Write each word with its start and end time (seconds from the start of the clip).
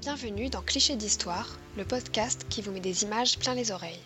Bienvenue 0.00 0.48
dans 0.48 0.62
Clichés 0.62 0.94
d'Histoire, 0.94 1.58
le 1.76 1.84
podcast 1.84 2.46
qui 2.48 2.62
vous 2.62 2.70
met 2.70 2.78
des 2.78 3.02
images 3.02 3.36
plein 3.36 3.54
les 3.54 3.72
oreilles. 3.72 3.98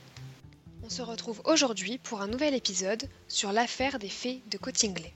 On 0.83 0.89
se 0.89 1.03
retrouve 1.03 1.43
aujourd'hui 1.45 1.99
pour 1.99 2.23
un 2.23 2.29
nouvel 2.29 2.55
épisode 2.55 3.11
sur 3.29 3.53
l'affaire 3.53 3.99
des 3.99 4.09
fées 4.09 4.43
de 4.51 4.57
Cottingley. 4.57 5.13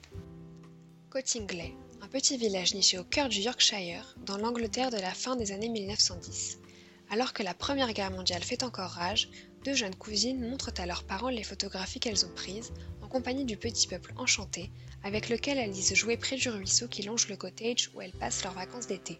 Cottingley, 1.09 1.73
un 2.03 2.09
petit 2.09 2.37
village 2.37 2.75
niché 2.75 2.99
au 2.99 3.05
cœur 3.05 3.31
du 3.31 3.41
Yorkshire, 3.41 4.17
dans 4.27 4.37
l'Angleterre 4.37 4.91
de 4.91 4.99
la 4.99 5.15
fin 5.15 5.35
des 5.35 5.51
années 5.51 5.71
1910. 5.71 6.59
Alors 7.11 7.33
que 7.33 7.43
la 7.43 7.55
Première 7.55 7.95
Guerre 7.95 8.11
mondiale 8.11 8.45
fait 8.45 8.63
encore 8.63 8.91
rage, 8.91 9.31
deux 9.65 9.75
jeunes 9.75 9.97
cousines 9.97 10.47
montrent 10.47 10.73
à 10.77 10.85
leurs 10.85 11.05
parents 11.05 11.31
les 11.31 11.43
photographies 11.43 12.01
qu'elles 12.01 12.27
ont 12.27 12.35
prises, 12.35 12.75
en 13.01 13.09
compagnie 13.09 13.47
du 13.47 13.57
petit 13.57 13.89
peuple 13.89 14.13
enchanté, 14.19 14.71
avec 15.03 15.31
lequel 15.31 15.57
elles 15.57 15.73
disent 15.73 15.95
jouer 15.95 16.19
près 16.19 16.37
du 16.37 16.51
ruisseau 16.51 16.87
qui 16.87 17.03
longe 17.03 17.29
le 17.29 17.37
cottage 17.37 17.91
où 17.95 18.03
elles 18.03 18.13
passent 18.13 18.45
leurs 18.45 18.53
vacances 18.53 18.89
d'été. 18.89 19.19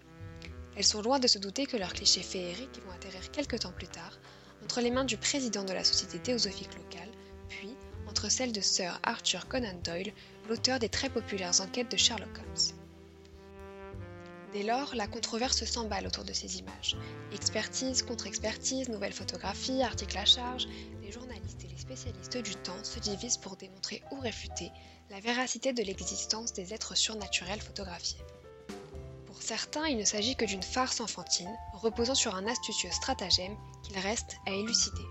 Elles 0.77 0.85
sont 0.85 1.01
loin 1.01 1.19
de 1.19 1.27
se 1.27 1.39
douter 1.39 1.65
que 1.65 1.79
leurs 1.79 1.95
clichés 1.95 2.23
féeriques 2.23 2.83
vont 2.85 2.91
atterrir 2.93 3.31
quelques 3.31 3.61
temps 3.61 3.73
plus 3.73 3.89
tard 3.89 4.19
entre 4.63 4.83
les 4.83 4.91
mains 4.91 5.05
du 5.07 5.17
président 5.17 5.65
de 5.65 5.73
la 5.73 5.85
Société 5.85 6.19
théosophique 6.19 6.77
locale, 6.77 7.11
puis 7.49 7.79
entre 8.07 8.31
celles 8.31 8.53
de 8.53 8.61
Sir 8.61 9.01
Arthur 9.03 9.49
Conan 9.49 9.81
Doyle, 9.83 10.13
l'auteur 10.49 10.79
des 10.79 10.91
très 10.91 11.09
populaires 11.09 11.61
enquêtes 11.61 11.91
de 11.91 11.97
Sherlock 11.97 12.39
Holmes. 12.39 12.77
Dès 14.53 14.63
lors, 14.63 14.95
la 14.95 15.07
controverse 15.07 15.65
s'emballe 15.65 16.07
autour 16.07 16.25
de 16.25 16.33
ces 16.33 16.59
images. 16.59 16.97
Expertise, 17.33 18.03
contre-expertise, 18.03 18.89
nouvelles 18.89 19.13
photographies, 19.13 19.83
articles 19.83 20.17
à 20.19 20.25
charge, 20.25 20.67
les 21.03 21.11
journalistes 21.11 21.65
et 21.65 21.69
les 21.69 21.79
spécialistes 21.79 22.39
du 22.39 22.55
temps 22.55 22.85
se 22.85 22.99
divisent 23.01 23.39
pour 23.39 23.57
démontrer 23.57 24.03
ou 24.13 24.21
réfuter 24.21 24.71
la 25.11 25.21
véracité 25.21 25.73
de 25.73 25.83
l'existence 25.83 26.53
des 26.53 26.75
êtres 26.75 26.97
surnaturels 26.97 27.61
photographiés. 27.61 28.21
Pour 29.37 29.43
certains, 29.43 29.87
il 29.87 29.99
ne 29.99 30.05
s'agit 30.05 30.35
que 30.35 30.47
d'une 30.47 30.63
farce 30.63 30.99
enfantine, 31.01 31.55
reposant 31.75 32.15
sur 32.15 32.35
un 32.35 32.47
astucieux 32.47 32.91
stratagème 32.91 33.55
qu'il 33.83 33.99
reste 33.99 34.39
à 34.47 34.51
élucider. 34.51 35.05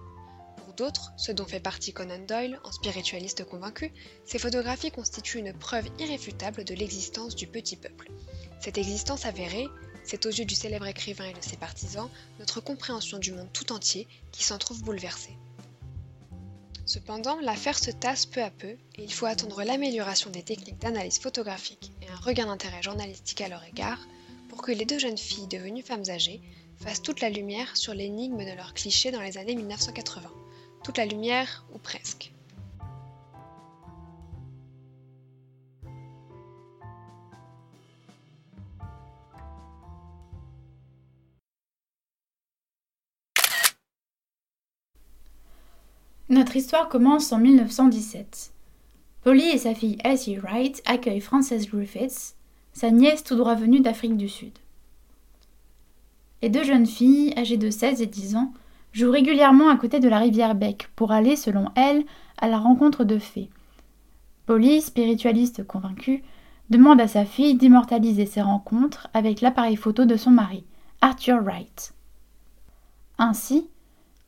Pour 0.57 0.73
d'autres, 0.73 1.13
ce 1.15 1.31
dont 1.31 1.45
fait 1.45 1.59
partie 1.59 1.93
Conan 1.93 2.25
Doyle, 2.27 2.59
en 2.63 2.71
spiritualiste 2.71 3.45
convaincu, 3.45 3.93
ces 4.25 4.39
photographies 4.39 4.89
constituent 4.89 5.37
une 5.37 5.53
preuve 5.53 5.87
irréfutable 5.99 6.63
de 6.63 6.73
l'existence 6.73 7.35
du 7.35 7.45
petit 7.45 7.75
peuple. 7.75 8.09
Cette 8.59 8.79
existence 8.79 9.25
avérée, 9.25 9.67
c'est 10.03 10.25
aux 10.25 10.31
yeux 10.31 10.45
du 10.45 10.55
célèbre 10.55 10.87
écrivain 10.87 11.25
et 11.25 11.33
de 11.33 11.43
ses 11.43 11.57
partisans 11.57 12.09
notre 12.39 12.61
compréhension 12.61 13.19
du 13.19 13.31
monde 13.31 13.53
tout 13.53 13.71
entier 13.71 14.07
qui 14.31 14.43
s'en 14.43 14.57
trouve 14.57 14.81
bouleversée. 14.83 15.37
Cependant, 16.87 17.39
l'affaire 17.41 17.77
se 17.77 17.91
tasse 17.91 18.25
peu 18.25 18.41
à 18.41 18.49
peu 18.49 18.69
et 18.95 19.03
il 19.03 19.13
faut 19.13 19.27
attendre 19.27 19.63
l'amélioration 19.63 20.31
des 20.31 20.43
techniques 20.43 20.79
d'analyse 20.79 21.19
photographique 21.19 21.91
et 22.01 22.09
un 22.09 22.15
regain 22.15 22.47
d'intérêt 22.47 22.81
journalistique 22.81 23.41
à 23.41 23.49
leur 23.49 23.63
égard 23.63 23.99
pour 24.55 24.63
que 24.63 24.71
les 24.71 24.85
deux 24.85 24.99
jeunes 24.99 25.17
filles 25.17 25.47
devenues 25.47 25.81
femmes 25.81 26.09
âgées 26.09 26.39
fassent 26.77 27.01
toute 27.01 27.19
la 27.19 27.29
lumière 27.29 27.75
sur 27.75 27.93
l'énigme 27.93 28.45
de 28.45 28.55
leurs 28.55 28.73
clichés 28.73 29.11
dans 29.11 29.19
les 29.19 29.37
années 29.37 29.53
1980. 29.53 30.31
Toute 30.81 30.97
la 30.97 31.05
lumière, 31.05 31.65
ou 31.73 31.77
presque. 31.77 32.31
Notre 46.29 46.55
histoire 46.55 46.87
commence 46.87 47.33
en 47.33 47.39
1917. 47.39 48.53
Polly 49.21 49.49
et 49.49 49.57
sa 49.57 49.75
fille 49.75 49.97
Elsie 50.05 50.37
Wright 50.37 50.81
accueillent 50.85 51.19
Frances 51.19 51.51
Griffiths, 51.51 52.34
sa 52.75 52.91
nièce 52.91 53.23
tout 53.23 53.37
droit 53.37 53.55
venue 53.55 53.79
d'Afrique 53.79 54.17
du 54.17 54.27
Sud. 54.27 54.51
Les 56.41 56.49
deux 56.49 56.65
jeunes 56.65 56.85
filles, 56.85 57.33
âgées 57.37 57.55
de 57.55 57.69
16 57.69 58.01
et 58.01 58.05
10 58.05 58.35
ans, 58.35 58.53
jouent 58.91 59.11
régulièrement 59.11 59.69
à 59.69 59.77
côté 59.77 60.01
de 60.01 60.09
la 60.09 60.19
rivière 60.19 60.55
Beck 60.55 60.89
pour 60.95 61.13
aller, 61.13 61.37
selon 61.37 61.69
elles, 61.75 62.03
à 62.37 62.49
la 62.49 62.59
rencontre 62.59 63.05
de 63.05 63.17
fées. 63.17 63.49
Polly, 64.45 64.81
spiritualiste 64.81 65.65
convaincue, 65.65 66.23
demande 66.69 66.99
à 66.99 67.07
sa 67.07 67.23
fille 67.23 67.55
d'immortaliser 67.55 68.25
ces 68.25 68.41
rencontres 68.41 69.07
avec 69.13 69.39
l'appareil 69.39 69.77
photo 69.77 70.03
de 70.03 70.17
son 70.17 70.31
mari, 70.31 70.65
Arthur 70.99 71.41
Wright. 71.41 71.93
Ainsi, 73.17 73.69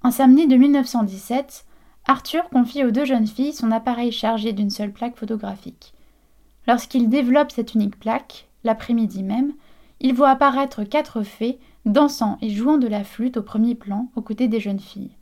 un 0.04 0.12
samedi 0.12 0.48
de 0.48 0.56
1917, 0.56 1.66
Arthur 2.06 2.50
confie 2.50 2.86
aux 2.86 2.92
deux 2.92 3.04
jeunes 3.04 3.28
filles 3.28 3.54
son 3.54 3.72
appareil 3.72 4.14
chargé 4.14 4.54
d'une 4.54 4.70
seule 4.70 4.94
plaque 4.94 5.18
photographique. 5.18 5.94
Lorsqu'il 6.68 7.10
développe 7.10 7.52
cette 7.52 7.76
unique 7.76 7.98
plaque, 7.98 8.47
l'après-midi 8.64 9.24
même, 9.24 9.54
il 10.00 10.14
voit 10.14 10.30
apparaître 10.30 10.84
quatre 10.84 11.24
fées 11.24 11.60
dansant 11.86 12.38
et 12.42 12.50
jouant 12.50 12.78
de 12.78 12.88
la 12.88 13.04
flûte 13.04 13.38
au 13.38 13.42
premier 13.42 13.76
plan 13.76 14.10
aux 14.16 14.22
côtés 14.22 14.48
des 14.48 14.60
jeunes 14.60 14.80
filles. 14.80 15.16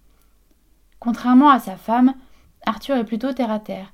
Contrairement 0.99 1.49
à 1.49 1.59
sa 1.59 1.75
femme, 1.75 2.13
Arthur 2.65 2.95
est 2.97 3.05
plutôt 3.05 3.31
terre 3.31 3.51
à 3.51 3.59
terre. 3.59 3.93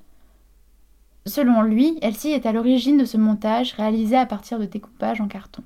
Selon 1.26 1.62
lui, 1.62 1.98
Elsie 2.02 2.30
est 2.30 2.46
à 2.46 2.52
l'origine 2.52 2.98
de 2.98 3.04
ce 3.04 3.16
montage 3.16 3.74
réalisé 3.74 4.16
à 4.16 4.26
partir 4.26 4.58
de 4.58 4.64
découpage 4.64 5.20
en 5.20 5.28
carton. 5.28 5.62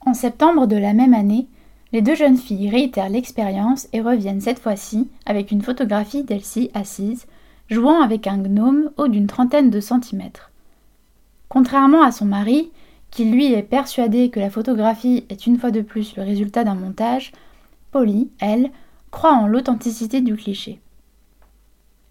En 0.00 0.14
septembre 0.14 0.66
de 0.66 0.76
la 0.76 0.94
même 0.94 1.12
année, 1.12 1.48
les 1.92 2.00
deux 2.00 2.14
jeunes 2.14 2.36
filles 2.36 2.70
réitèrent 2.70 3.08
l'expérience 3.08 3.88
et 3.92 4.00
reviennent 4.00 4.40
cette 4.40 4.58
fois-ci 4.58 5.08
avec 5.26 5.50
une 5.50 5.62
photographie 5.62 6.24
d'Elsie 6.24 6.70
assise, 6.74 7.26
jouant 7.68 8.00
avec 8.00 8.26
un 8.26 8.38
gnome 8.38 8.90
haut 8.96 9.08
d'une 9.08 9.26
trentaine 9.26 9.70
de 9.70 9.80
centimètres. 9.80 10.50
Contrairement 11.56 12.02
à 12.02 12.12
son 12.12 12.26
mari, 12.26 12.70
qui 13.10 13.24
lui 13.24 13.50
est 13.50 13.62
persuadé 13.62 14.28
que 14.28 14.38
la 14.38 14.50
photographie 14.50 15.24
est 15.30 15.46
une 15.46 15.58
fois 15.58 15.70
de 15.70 15.80
plus 15.80 16.14
le 16.14 16.22
résultat 16.22 16.64
d'un 16.64 16.74
montage, 16.74 17.32
Polly, 17.92 18.28
elle, 18.40 18.70
croit 19.10 19.32
en 19.32 19.46
l'authenticité 19.46 20.20
du 20.20 20.36
cliché. 20.36 20.82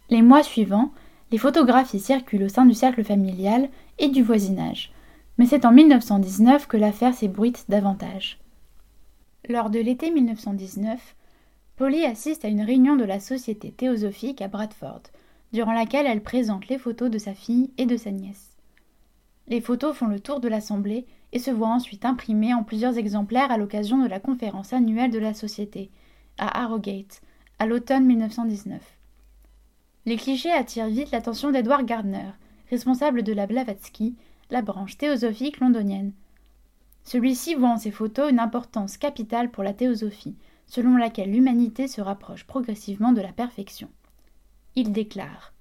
Les 0.10 0.24
mois 0.24 0.42
suivants, 0.42 0.92
les 1.32 1.38
photographies 1.38 2.00
circulent 2.00 2.46
au 2.46 2.50
sein 2.50 2.66
du 2.66 2.74
cercle 2.74 3.04
familial 3.04 3.70
et 4.00 4.08
du 4.08 4.24
voisinage, 4.24 4.92
mais 5.38 5.46
c'est 5.46 5.66
en 5.66 5.72
1919 5.72 6.66
que 6.66 6.78
l'affaire 6.78 7.14
s'ébruite 7.14 7.66
davantage. 7.70 8.40
Lors 9.48 9.70
de 9.70 9.78
l'été 9.78 10.10
1919, 10.10 11.16
Polly 11.76 12.04
assiste 12.04 12.46
à 12.46 12.48
une 12.48 12.64
réunion 12.64 12.96
de 12.96 13.06
la 13.06 13.20
Société 13.20 13.70
théosophique 13.70 14.42
à 14.42 14.48
Bradford, 14.48 15.04
durant 15.54 15.74
laquelle 15.74 16.08
elle 16.08 16.24
présente 16.24 16.68
les 16.68 16.80
photos 16.80 17.12
de 17.12 17.20
sa 17.20 17.36
fille 17.36 17.70
et 17.78 17.86
de 17.86 17.96
sa 17.96 18.10
nièce. 18.10 18.45
Les 19.48 19.62
photos 19.62 19.96
font 19.96 20.08
le 20.08 20.20
tour 20.20 20.40
de 20.40 20.48
l'Assemblée 20.48 21.06
et 21.32 21.40
se 21.40 21.52
voient 21.52 21.70
ensuite 21.70 22.06
imprimées 22.06 22.54
en 22.54 22.64
plusieurs 22.64 22.98
exemplaires 22.98 23.52
à 23.52 23.58
l'occasion 23.58 24.02
de 24.02 24.08
la 24.08 24.20
conférence 24.20 24.74
annuelle 24.74 25.12
de 25.12 25.20
la 25.20 25.34
Société, 25.34 25.92
à 26.38 26.64
Harrogate, 26.64 27.22
à 27.60 27.66
l'automne 27.66 28.06
1919. 28.06 28.82
Les 30.06 30.18
clichés 30.18 30.52
attirent 30.52 30.88
vite 30.88 31.12
l'attention 31.12 31.52
d'Edward 31.52 31.86
Gardner, 31.86 32.32
responsable 32.70 33.24
de 33.24 33.34
la 33.34 33.48
Blavatsky, 33.48 34.16
la 34.50 34.62
branche 34.62 34.98
théosophique 34.98 35.60
londonienne. 35.60 36.14
Celui-ci 37.04 37.56
voit 37.56 37.70
en 37.70 37.78
ces 37.78 37.92
photos 37.92 38.32
une 38.32 38.40
importance 38.40 38.98
capitale 38.98 39.52
pour 39.52 39.64
la 39.64 39.74
théosophie, 39.74 40.36
selon 40.68 40.98
laquelle 40.98 41.32
l'humanité 41.32 41.88
se 41.88 42.02
rapproche 42.02 42.46
progressivement 42.46 43.14
de 43.14 43.22
la 43.22 43.32
perfection. 43.32 43.90
Il 44.76 44.92
déclare 44.92 45.55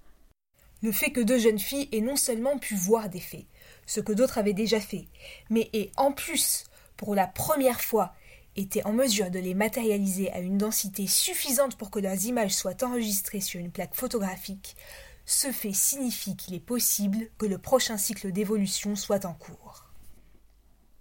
Le 0.85 0.93
fait 0.93 1.13
que 1.13 1.23
deux 1.23 1.39
jeunes 1.39 1.59
filles 1.59 1.89
aient 1.93 2.03
non 2.03 2.15
seulement 2.15 2.59
pu 2.59 2.75
voir 2.75 3.09
des 3.09 3.19
faits, 3.19 3.47
ce 3.87 4.01
que 4.01 4.13
d'autres 4.13 4.37
avaient 4.37 4.53
déjà 4.53 4.81
fait, 4.81 5.09
mais 5.49 5.71
aient 5.73 5.91
en 5.97 6.13
plus, 6.13 6.65
pour 6.99 7.15
la 7.15 7.27
première 7.27 7.81
fois, 7.81 8.13
été 8.55 8.85
en 8.85 8.93
mesure 8.93 9.31
de 9.31 9.39
les 9.39 9.55
matérialiser 9.55 10.31
à 10.33 10.41
une 10.41 10.59
densité 10.59 11.07
suffisante 11.07 11.77
pour 11.77 11.91
que 11.91 12.01
leurs 12.01 12.27
images 12.27 12.55
soient 12.55 12.85
enregistrées 12.85 13.41
sur 13.41 13.61
une 13.61 13.71
plaque 13.71 13.95
photographique, 13.95 14.77
ce 15.25 15.51
fait 15.53 15.73
signifie 15.73 16.37
qu'il 16.37 16.55
est 16.55 16.61
possible 16.61 17.31
que 17.39 17.47
le 17.47 17.57
prochain 17.57 17.97
cycle 17.97 18.31
d'évolution 18.31 18.95
soit 18.95 19.25
en 19.25 19.33
cours. 19.33 19.87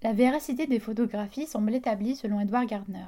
La 0.02 0.14
véracité 0.14 0.66
des 0.66 0.80
photographies 0.80 1.46
semble 1.48 1.76
établie 1.76 2.16
selon 2.16 2.40
Edward 2.40 2.70
Gardner. 2.70 3.08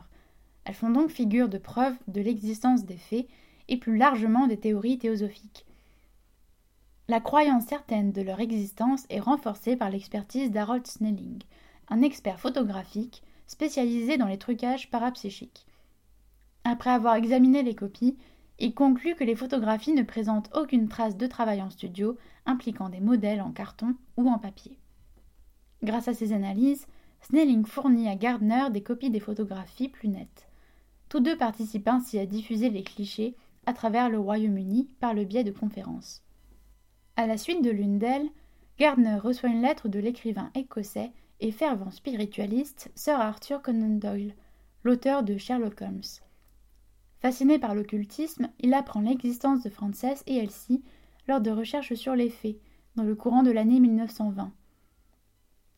Elles 0.66 0.76
font 0.76 0.90
donc 0.90 1.10
figure 1.10 1.48
de 1.48 1.58
preuve 1.58 1.96
de 2.10 2.20
l'existence 2.20 2.84
des 2.84 2.98
faits 2.98 3.28
et 3.70 3.78
plus 3.78 3.96
largement 3.96 4.46
des 4.46 4.60
théories 4.60 5.00
théosophiques. 5.00 5.65
La 7.08 7.20
croyance 7.20 7.66
certaine 7.66 8.12
de 8.12 8.24
leur 8.24 8.40
existence 8.40 9.06
est 9.12 9.20
renforcée 9.20 9.76
par 9.76 9.92
l'expertise 9.92 10.50
d'Harold 10.50 10.88
Snelling, 10.88 11.44
un 11.88 12.02
expert 12.02 12.40
photographique 12.40 13.22
spécialisé 13.46 14.18
dans 14.18 14.26
les 14.26 14.40
trucages 14.40 14.90
parapsychiques. 14.90 15.68
Après 16.64 16.90
avoir 16.90 17.14
examiné 17.14 17.62
les 17.62 17.76
copies, 17.76 18.18
il 18.58 18.74
conclut 18.74 19.14
que 19.14 19.24
les 19.24 19.36
photographies 19.36 19.94
ne 19.94 20.02
présentent 20.02 20.50
aucune 20.56 20.88
trace 20.88 21.16
de 21.16 21.28
travail 21.28 21.62
en 21.62 21.70
studio 21.70 22.18
impliquant 22.48 22.90
des 22.90 23.02
modèles 23.02 23.44
en 23.44 23.52
carton 23.52 23.96
ou 24.18 24.28
en 24.28 24.40
papier. 24.40 24.80
Grâce 25.84 26.08
à 26.08 26.16
ces 26.16 26.34
analyses, 26.34 26.88
Snelling 27.22 27.68
fournit 27.68 28.10
à 28.10 28.16
Gardner 28.16 28.72
des 28.72 28.82
copies 28.82 29.12
des 29.12 29.20
photographies 29.20 29.90
plus 29.90 30.10
nettes. 30.10 30.48
Tous 31.10 31.20
deux 31.20 31.38
participent 31.38 31.88
ainsi 31.88 32.18
à 32.18 32.26
diffuser 32.26 32.72
les 32.72 32.84
clichés 32.84 33.36
à 33.68 33.74
travers 33.74 34.10
le 34.10 34.18
Royaume-Uni 34.18 34.90
par 35.00 35.14
le 35.14 35.24
biais 35.24 35.44
de 35.44 35.52
conférences. 35.52 36.25
À 37.18 37.28
la 37.28 37.38
suite 37.38 37.64
de 37.64 37.72
l'une 37.72 37.98
d'elles, 37.98 38.30
Gardner 38.78 39.16
reçoit 39.16 39.50
une 39.50 39.62
lettre 39.62 39.88
de 39.88 40.00
l'écrivain 40.00 40.52
écossais 40.54 41.14
et 41.40 41.52
fervent 41.52 41.90
spiritualiste 41.90 42.92
Sir 42.94 43.22
Arthur 43.22 43.62
Conan 43.62 43.96
Doyle, 43.96 44.36
l'auteur 44.84 45.24
de 45.24 45.38
Sherlock 45.38 45.82
Holmes. 45.82 46.02
Fasciné 47.22 47.58
par 47.58 47.74
l'occultisme, 47.74 48.50
il 48.60 48.74
apprend 48.74 49.00
l'existence 49.00 49.64
de 49.64 49.70
Frances 49.70 50.24
et 50.28 50.36
Elsie 50.38 50.84
lors 51.30 51.40
de 51.40 51.52
recherches 51.52 51.94
sur 51.94 52.16
les 52.16 52.30
faits, 52.30 52.58
dans 52.96 53.04
le 53.04 53.16
courant 53.16 53.44
de 53.44 53.52
l'année 53.52 53.80
1920. 53.80 54.52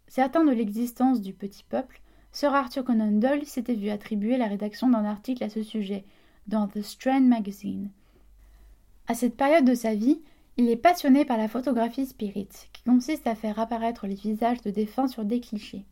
Certain 0.08 0.44
de 0.44 0.52
l'existence 0.52 1.22
du 1.22 1.34
petit 1.34 1.64
peuple, 1.64 2.02
Sir 2.32 2.54
Arthur 2.56 2.84
Conan 2.84 3.12
Doyle 3.12 3.46
s'était 3.46 3.76
vu 3.76 3.90
attribuer 3.90 4.38
la 4.38 4.48
rédaction 4.48 4.90
d'un 4.90 5.06
article 5.06 5.44
à 5.44 5.50
ce 5.50 5.62
sujet 5.62 6.04
dans 6.48 6.68
The 6.68 6.82
Strand 6.82 7.22
Magazine. 7.22 7.92
À 9.06 9.14
cette 9.14 9.38
période 9.38 9.66
de 9.66 9.76
sa 9.76 9.94
vie, 9.94 10.20
il 10.58 10.70
est 10.70 10.76
passionné 10.76 11.24
par 11.24 11.38
la 11.38 11.48
photographie 11.48 12.08
spirit, 12.08 12.50
qui 12.74 12.84
consiste 12.84 13.28
à 13.28 13.36
faire 13.36 13.60
apparaître 13.60 14.08
les 14.08 14.16
visages 14.16 14.62
de 14.62 14.72
défunts 14.72 15.08
sur 15.08 15.24
des 15.24 15.40
clichés. 15.40 15.86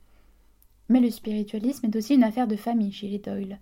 Mais 0.90 1.00
le 1.00 1.12
spiritualisme 1.12 1.86
est 1.86 1.96
aussi 1.96 2.16
une 2.16 2.24
affaire 2.24 2.48
de 2.48 2.56
famille 2.56 2.92
chez 2.92 3.08
les 3.08 3.20
Doyle. 3.20 3.60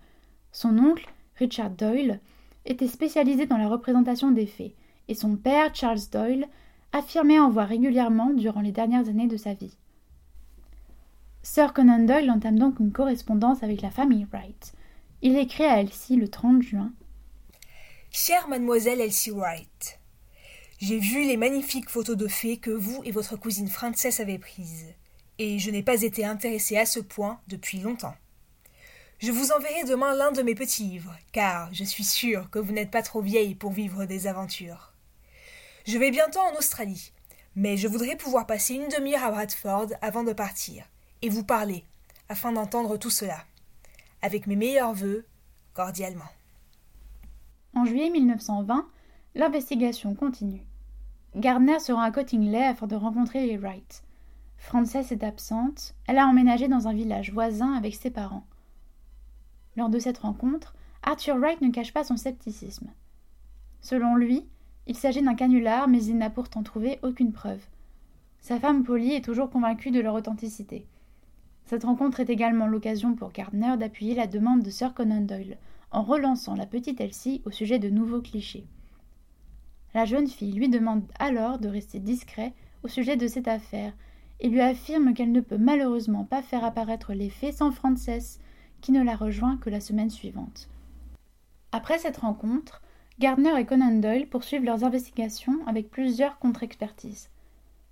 Son 0.54 0.78
oncle, 0.78 1.08
Richard 1.36 1.72
Doyle, 1.72 2.20
était 2.66 2.88
spécialisé 2.88 3.46
dans 3.46 3.58
la 3.58 3.68
représentation 3.68 4.32
des 4.32 4.46
faits, 4.46 4.74
et 5.10 5.16
son 5.16 5.36
père, 5.36 5.76
Charles 5.76 6.00
Doyle, 6.12 6.48
affirmait 6.94 7.40
en 7.40 7.50
voir 7.50 7.68
régulièrement 7.68 8.30
durant 8.30 8.62
les 8.62 8.72
dernières 8.72 9.10
années 9.10 9.28
de 9.28 9.38
sa 9.38 9.54
vie. 9.54 9.76
Sir 11.42 11.74
Conan 11.74 12.06
Doyle 12.06 12.32
entame 12.32 12.58
donc 12.58 12.80
une 12.80 12.94
correspondance 12.94 13.64
avec 13.64 13.82
la 13.82 13.92
famille 13.92 14.26
Wright. 14.32 14.74
Il 15.22 15.38
écrit 15.38 15.66
à 15.66 15.82
Elsie 15.82 16.16
le 16.16 16.30
30 16.30 16.62
juin. 16.62 16.94
Chère 18.12 18.48
mademoiselle 18.48 19.02
Elsie 19.02 19.32
Wright, 19.32 20.00
j'ai 20.84 21.00
vu 21.00 21.24
les 21.24 21.38
magnifiques 21.38 21.90
photos 21.90 22.18
de 22.18 22.28
fées 22.28 22.58
que 22.58 22.70
vous 22.70 23.02
et 23.06 23.12
votre 23.12 23.38
cousine 23.38 23.70
Frances 23.70 24.20
avez 24.20 24.38
prises, 24.38 24.94
et 25.40 25.58
je 25.58 25.72
n'ai 25.72 25.82
pas 25.82 26.02
été 26.02 26.26
intéressée 26.26 26.76
à 26.76 26.86
ce 26.86 27.00
point 27.00 27.40
depuis 27.48 27.80
longtemps. 27.80 28.16
Je 29.20 29.32
vous 29.32 29.54
enverrai 29.54 29.86
demain 29.86 30.14
l'un 30.14 30.34
de 30.34 30.42
mes 30.42 30.56
petits 30.56 30.84
livres, 30.84 31.16
car 31.32 31.74
je 31.74 31.86
suis 31.86 32.04
sûre 32.04 32.50
que 32.50 32.60
vous 32.60 32.74
n'êtes 32.74 32.92
pas 32.92 33.02
trop 33.02 33.22
vieille 33.22 33.56
pour 33.56 33.72
vivre 33.72 34.04
des 34.04 34.28
aventures. 34.28 34.92
Je 35.88 35.98
vais 35.98 36.12
bientôt 36.12 36.42
en 36.42 36.58
Australie, 36.58 37.14
mais 37.56 37.78
je 37.78 37.88
voudrais 37.88 38.18
pouvoir 38.18 38.46
passer 38.46 38.74
une 38.74 38.90
demi-heure 38.90 39.24
à 39.24 39.32
Bradford 39.32 39.88
avant 40.02 40.26
de 40.26 40.34
partir, 40.34 40.84
et 41.22 41.30
vous 41.30 41.46
parler, 41.46 41.86
afin 42.28 42.52
d'entendre 42.52 42.98
tout 42.98 43.10
cela. 43.10 43.46
Avec 44.22 44.48
mes 44.48 44.58
meilleurs 44.58 44.94
vœux, 44.94 45.26
cordialement. 45.74 46.30
En 47.74 47.86
juillet 47.86 48.10
1920, 48.10 48.86
l'investigation 49.36 50.14
continue. 50.14 50.62
Gardner 51.36 51.80
se 51.80 51.92
rend 51.92 52.02
à 52.02 52.12
Cottingley 52.12 52.64
afin 52.64 52.86
de 52.86 52.96
rencontrer 52.96 53.48
les 53.48 53.58
Wright. 53.58 54.04
Frances 54.58 54.96
est 54.96 55.24
absente, 55.24 55.96
elle 56.08 56.20
a 56.20 56.28
emménagé 56.28 56.68
dans 56.68 56.88
un 56.88 56.94
village 56.94 57.32
voisin 57.32 57.74
avec 57.74 57.96
ses 57.96 58.12
parents. 58.12 58.46
Lors 59.76 59.90
de 59.90 59.98
cette 59.98 60.20
rencontre, 60.20 60.76
Arthur 61.02 61.38
Wright 61.38 61.60
ne 61.62 61.72
cache 61.72 61.92
pas 61.92 62.04
son 62.04 62.18
scepticisme. 62.18 62.92
Selon 63.82 64.16
lui, 64.16 64.46
il 64.86 64.96
s'agit 64.96 65.24
d'un 65.24 65.34
canular, 65.34 65.88
mais 65.88 66.04
il 66.06 66.18
n'a 66.18 66.30
pourtant 66.30 66.62
trouvé 66.62 67.00
aucune 67.02 67.32
preuve. 67.32 67.66
Sa 68.40 68.60
femme 68.60 68.84
Polly 68.84 69.14
est 69.14 69.26
toujours 69.26 69.50
convaincue 69.50 69.90
de 69.90 70.02
leur 70.02 70.14
authenticité. 70.14 70.86
Cette 71.66 71.86
rencontre 71.86 72.20
est 72.20 72.30
également 72.30 72.68
l'occasion 72.68 73.16
pour 73.16 73.32
Gardner 73.32 73.76
d'appuyer 73.78 74.14
la 74.14 74.28
demande 74.28 74.62
de 74.62 74.70
Sir 74.70 74.94
Conan 74.94 75.22
Doyle 75.22 75.58
en 75.92 76.04
relançant 76.04 76.56
la 76.56 76.68
petite 76.68 77.02
Elsie 77.02 77.42
au 77.46 77.52
sujet 77.52 77.80
de 77.80 77.90
nouveaux 77.90 78.22
clichés. 78.22 78.68
La 79.94 80.06
jeune 80.06 80.28
fille 80.28 80.54
lui 80.54 80.70
demande 80.70 81.04
alors 81.20 81.60
de 81.60 81.68
rester 81.68 82.00
discret 82.00 82.54
au 82.84 82.88
sujet 82.88 83.16
de 83.16 83.28
cette 83.28 83.48
affaire 83.48 83.94
et 84.40 84.50
lui 84.50 84.62
affirme 84.62 85.14
qu'elle 85.14 85.32
ne 85.32 85.42
peut 85.42 85.58
malheureusement 85.58 86.26
pas 86.26 86.42
faire 86.42 86.64
apparaître 86.64 87.14
les 87.14 87.30
faits 87.30 87.56
sans 87.56 87.72
Frances, 87.72 88.40
qui 88.82 88.92
ne 88.92 89.04
la 89.04 89.16
rejoint 89.16 89.58
que 89.58 89.70
la 89.70 89.80
semaine 89.80 90.10
suivante. 90.10 90.68
Après 91.72 91.98
cette 91.98 92.18
rencontre, 92.18 92.82
Gardner 93.20 93.58
et 93.60 93.66
Conan 93.66 94.00
Doyle 94.00 94.28
poursuivent 94.28 94.66
leurs 94.66 94.84
investigations 94.84 95.66
avec 95.68 95.90
plusieurs 95.90 96.40
contre-expertises. 96.40 97.30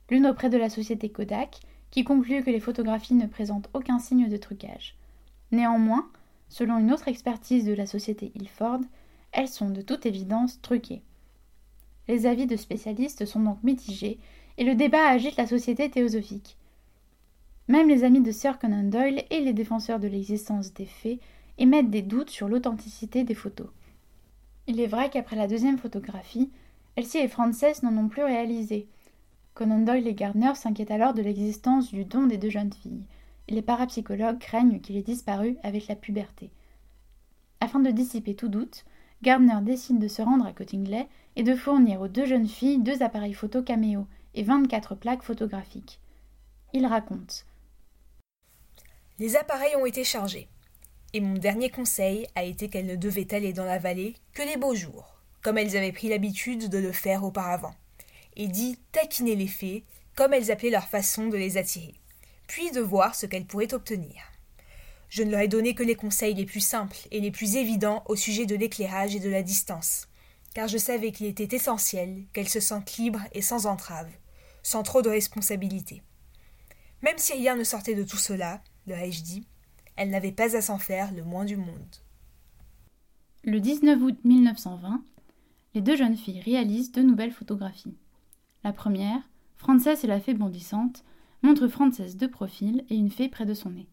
L'une 0.09 0.27
auprès 0.27 0.49
de 0.49 0.57
la 0.57 0.69
société 0.69 1.09
Kodak, 1.09 1.61
qui 1.91 2.03
conclut 2.03 2.43
que 2.43 2.49
les 2.49 2.59
photographies 2.59 3.13
ne 3.13 3.27
présentent 3.27 3.69
aucun 3.73 3.99
signe 3.99 4.27
de 4.27 4.37
trucage. 4.37 4.95
Néanmoins, 5.51 6.09
selon 6.49 6.79
une 6.79 6.91
autre 6.91 7.07
expertise 7.07 7.65
de 7.65 7.73
la 7.73 7.85
société 7.85 8.31
Ilford, 8.35 8.81
elles 9.31 9.47
sont 9.47 9.69
de 9.69 9.81
toute 9.81 10.05
évidence 10.05 10.61
truquées. 10.61 11.03
Les 12.11 12.25
avis 12.25 12.45
de 12.45 12.57
spécialistes 12.57 13.23
sont 13.23 13.39
donc 13.39 13.63
mitigés 13.63 14.19
et 14.57 14.65
le 14.65 14.75
débat 14.75 15.07
agite 15.07 15.37
la 15.37 15.47
société 15.47 15.89
théosophique. 15.89 16.57
Même 17.69 17.87
les 17.87 18.03
amis 18.03 18.19
de 18.19 18.33
Sir 18.33 18.59
Conan 18.59 18.83
Doyle 18.83 19.23
et 19.29 19.39
les 19.39 19.53
défenseurs 19.53 20.01
de 20.01 20.09
l'existence 20.09 20.73
des 20.73 20.87
faits 20.87 21.21
émettent 21.57 21.89
des 21.89 22.01
doutes 22.01 22.29
sur 22.29 22.49
l'authenticité 22.49 23.23
des 23.23 23.33
photos. 23.33 23.69
Il 24.67 24.81
est 24.81 24.87
vrai 24.87 25.09
qu'après 25.09 25.37
la 25.37 25.47
deuxième 25.47 25.77
photographie, 25.77 26.51
Elsie 26.97 27.19
et 27.19 27.29
Frances 27.29 27.81
n'en 27.81 27.95
ont 27.95 28.09
plus 28.09 28.25
réalisé, 28.25 28.89
Conan 29.53 29.79
Doyle 29.79 30.09
et 30.09 30.13
Gardner 30.13 30.55
s'inquiètent 30.55 30.91
alors 30.91 31.13
de 31.13 31.21
l'existence 31.21 31.93
du 31.93 32.03
don 32.03 32.27
des 32.27 32.37
deux 32.37 32.49
jeunes 32.49 32.73
filles, 32.73 33.05
et 33.47 33.53
les 33.53 33.61
parapsychologues 33.61 34.39
craignent 34.39 34.81
qu'il 34.81 34.97
ait 34.97 35.01
disparu 35.01 35.55
avec 35.63 35.87
la 35.87 35.95
puberté. 35.95 36.51
Afin 37.61 37.79
de 37.79 37.89
dissiper 37.89 38.35
tout 38.35 38.49
doute, 38.49 38.83
Gardner 39.21 39.59
décide 39.61 39.99
de 39.99 40.07
se 40.07 40.21
rendre 40.21 40.45
à 40.45 40.53
Cottingley 40.53 41.07
et 41.35 41.43
de 41.43 41.55
fournir 41.55 42.01
aux 42.01 42.07
deux 42.07 42.25
jeunes 42.25 42.47
filles 42.47 42.79
deux 42.79 43.03
appareils 43.03 43.33
photo 43.33 43.61
caméo 43.61 44.07
et 44.33 44.43
24 44.43 44.95
plaques 44.95 45.23
photographiques. 45.23 45.99
Il 46.73 46.85
raconte 46.85 47.45
Les 49.19 49.35
appareils 49.35 49.75
ont 49.75 49.85
été 49.85 50.03
chargés, 50.03 50.47
et 51.13 51.21
mon 51.21 51.35
dernier 51.35 51.69
conseil 51.69 52.27
a 52.35 52.43
été 52.43 52.69
qu'elles 52.69 52.87
ne 52.87 52.95
devaient 52.95 53.33
aller 53.33 53.53
dans 53.53 53.65
la 53.65 53.77
vallée 53.77 54.15
que 54.33 54.41
les 54.41 54.57
beaux 54.57 54.75
jours, 54.75 55.21
comme 55.41 55.57
elles 55.57 55.77
avaient 55.77 55.91
pris 55.91 56.09
l'habitude 56.09 56.69
de 56.69 56.77
le 56.77 56.91
faire 56.91 57.23
auparavant 57.23 57.75
et 58.35 58.47
dit 58.47 58.77
taquiner 58.91 59.35
les 59.35 59.47
fées, 59.47 59.83
comme 60.15 60.33
elles 60.33 60.51
appelaient 60.51 60.69
leur 60.69 60.87
façon 60.87 61.27
de 61.27 61.37
les 61.37 61.57
attirer, 61.57 61.95
puis 62.47 62.71
de 62.71 62.81
voir 62.81 63.15
ce 63.15 63.25
qu'elles 63.25 63.45
pourraient 63.45 63.73
obtenir. 63.73 64.30
Je 65.11 65.23
ne 65.23 65.31
leur 65.31 65.41
ai 65.41 65.49
donné 65.49 65.75
que 65.75 65.83
les 65.83 65.95
conseils 65.95 66.33
les 66.35 66.45
plus 66.45 66.61
simples 66.61 66.95
et 67.11 67.19
les 67.19 67.31
plus 67.31 67.57
évidents 67.57 68.01
au 68.07 68.15
sujet 68.15 68.45
de 68.45 68.55
l'éclairage 68.55 69.13
et 69.13 69.19
de 69.19 69.29
la 69.29 69.43
distance, 69.43 70.07
car 70.53 70.69
je 70.69 70.77
savais 70.77 71.11
qu'il 71.11 71.25
était 71.25 71.53
essentiel 71.53 72.23
qu'elles 72.31 72.47
se 72.47 72.61
sentent 72.61 72.95
libres 72.95 73.19
et 73.33 73.41
sans 73.41 73.65
entrave, 73.65 74.09
sans 74.63 74.83
trop 74.83 75.01
de 75.01 75.09
responsabilité. 75.09 76.01
Même 77.01 77.17
si 77.17 77.33
rien 77.33 77.57
ne 77.57 77.65
sortait 77.65 77.93
de 77.93 78.05
tout 78.05 78.15
cela, 78.15 78.63
leur 78.87 78.99
ai-je 78.99 79.21
dit, 79.21 79.45
elles 79.97 80.11
n'avaient 80.11 80.31
pas 80.31 80.55
à 80.55 80.61
s'en 80.61 80.79
faire 80.79 81.11
le 81.11 81.25
moins 81.25 81.43
du 81.43 81.57
monde. 81.57 81.95
Le 83.43 83.59
19 83.59 84.01
août 84.01 84.17
1920, 84.23 85.03
les 85.73 85.81
deux 85.81 85.97
jeunes 85.97 86.15
filles 86.15 86.39
réalisent 86.39 86.93
deux 86.93 87.03
nouvelles 87.03 87.33
photographies. 87.33 87.97
La 88.63 88.71
première, 88.71 89.29
Frances 89.57 89.87
et 89.87 90.07
la 90.07 90.21
fée 90.21 90.35
bondissante, 90.35 91.03
montre 91.41 91.67
Frances 91.67 92.15
de 92.15 92.27
profil 92.27 92.85
et 92.89 92.95
une 92.95 93.11
fée 93.11 93.27
près 93.27 93.45
de 93.45 93.53
son 93.53 93.71
nez. 93.71 93.89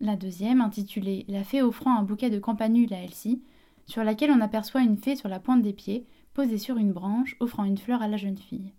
La 0.00 0.16
deuxième, 0.16 0.60
intitulée 0.60 1.24
La 1.28 1.44
fée 1.44 1.62
offrant 1.62 1.96
un 1.96 2.02
bouquet 2.02 2.30
de 2.30 2.38
campanule 2.38 2.92
à 2.92 3.02
Elsie, 3.02 3.42
sur 3.86 4.04
laquelle 4.04 4.30
on 4.30 4.40
aperçoit 4.40 4.82
une 4.82 4.96
fée 4.96 5.16
sur 5.16 5.28
la 5.28 5.40
pointe 5.40 5.62
des 5.62 5.72
pieds, 5.72 6.06
posée 6.34 6.58
sur 6.58 6.76
une 6.76 6.92
branche, 6.92 7.36
offrant 7.40 7.64
une 7.64 7.78
fleur 7.78 8.02
à 8.02 8.08
la 8.08 8.16
jeune 8.16 8.36
fille. 8.36 8.72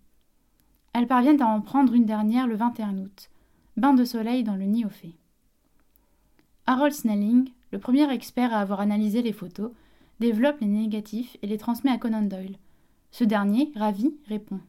Elles 0.92 1.06
parviennent 1.06 1.42
à 1.42 1.46
en 1.46 1.60
prendre 1.60 1.94
une 1.94 2.06
dernière 2.06 2.46
le 2.46 2.56
21 2.56 2.98
août, 2.98 3.30
bain 3.76 3.94
de 3.94 4.04
soleil 4.04 4.44
dans 4.44 4.56
le 4.56 4.64
nid 4.64 4.84
aux 4.84 4.90
fées. 4.90 5.16
Harold 6.66 6.92
Snelling, 6.92 7.50
le 7.72 7.78
premier 7.78 8.10
expert 8.12 8.52
à 8.52 8.60
avoir 8.60 8.80
analysé 8.80 9.22
les 9.22 9.32
photos, 9.32 9.72
développe 10.20 10.60
les 10.60 10.66
négatifs 10.66 11.36
et 11.42 11.46
les 11.46 11.58
transmet 11.58 11.90
à 11.90 11.98
Conan 11.98 12.22
Doyle. 12.22 12.58
Ce 13.10 13.24
dernier, 13.24 13.72
ravi, 13.74 14.14
répond 14.26 14.60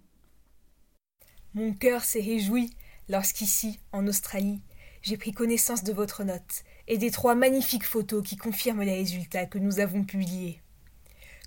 mon 1.56 1.74
cœur 1.74 2.04
s'est 2.04 2.22
réjoui 2.22 2.70
lorsqu'ici, 3.08 3.80
en 3.92 4.06
Australie, 4.06 4.62
j'ai 5.02 5.18
pris 5.18 5.32
connaissance 5.32 5.84
de 5.84 5.94
votre 5.94 6.24
note 6.24 6.64
et 6.88 6.98
des 6.98 7.12
trois 7.12 7.36
magnifiques 7.36 7.86
photos 7.86 8.24
qui 8.24 8.38
confirment 8.38 8.84
les 8.84 8.96
résultats 8.96 9.46
que 9.46 9.58
nous 9.58 9.80
avons 9.80 10.04
publiés. 10.04 10.62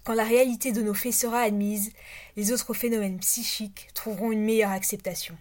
Quand 0.04 0.14
la 0.14 0.24
réalité 0.24 0.72
de 0.72 0.82
nos 0.82 0.94
faits 0.94 1.12
sera 1.12 1.40
admise, 1.40 1.92
les 2.36 2.52
autres 2.52 2.74
phénomènes 2.74 3.20
psychiques 3.20 3.88
trouveront 3.94 4.32
une 4.32 4.44
meilleure 4.44 4.72
acceptation. 4.72 5.36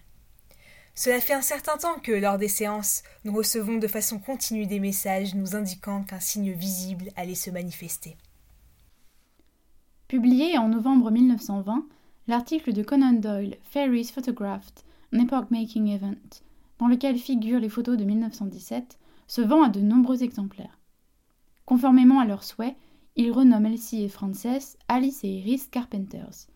Cela 0.94 1.20
fait 1.20 1.34
un 1.34 1.42
certain 1.42 1.78
temps 1.78 2.00
que, 2.00 2.12
lors 2.12 2.38
des 2.38 2.48
séances, 2.48 3.02
nous 3.24 3.34
recevons 3.34 3.78
de 3.78 3.88
façon 3.88 4.20
continue 4.20 4.68
des 4.68 4.80
messages 4.80 5.34
nous 5.34 5.56
indiquant 5.56 6.04
qu'un 6.04 6.20
signe 6.20 6.52
visible 6.52 7.10
allait 7.16 7.34
se 7.34 7.50
manifester. 7.50 8.18
Publié 10.08 10.58
en 10.58 10.68
novembre 10.68 11.10
1920, 11.10 11.88
l'article 12.28 12.74
de 12.74 12.84
Conan 12.84 13.14
Doyle, 13.14 13.58
Fairies 13.64 14.12
Photographed, 14.14 14.84
an 15.14 15.20
Epoch-Making 15.20 15.88
Event, 15.88 16.44
dans 16.82 16.88
lequel 16.88 17.20
figurent 17.20 17.60
les 17.60 17.70
photos 17.70 17.96
de 17.96 18.04
1917, 18.04 18.98
se 19.28 19.42
vend 19.42 19.62
à 19.62 19.70
de 19.70 19.82
nombreux 19.82 20.24
exemplaires. 20.24 20.80
Conformément 21.64 22.20
à 22.20 22.26
leurs 22.26 22.44
souhaits, 22.44 22.76
il 23.16 23.32
renomme 23.32 23.68
Elsie 23.68 24.04
et 24.04 24.10
Frances 24.10 24.78
Alice 24.88 25.24
et 25.24 25.30
Iris 25.30 25.68
Carpenters. 25.68 26.48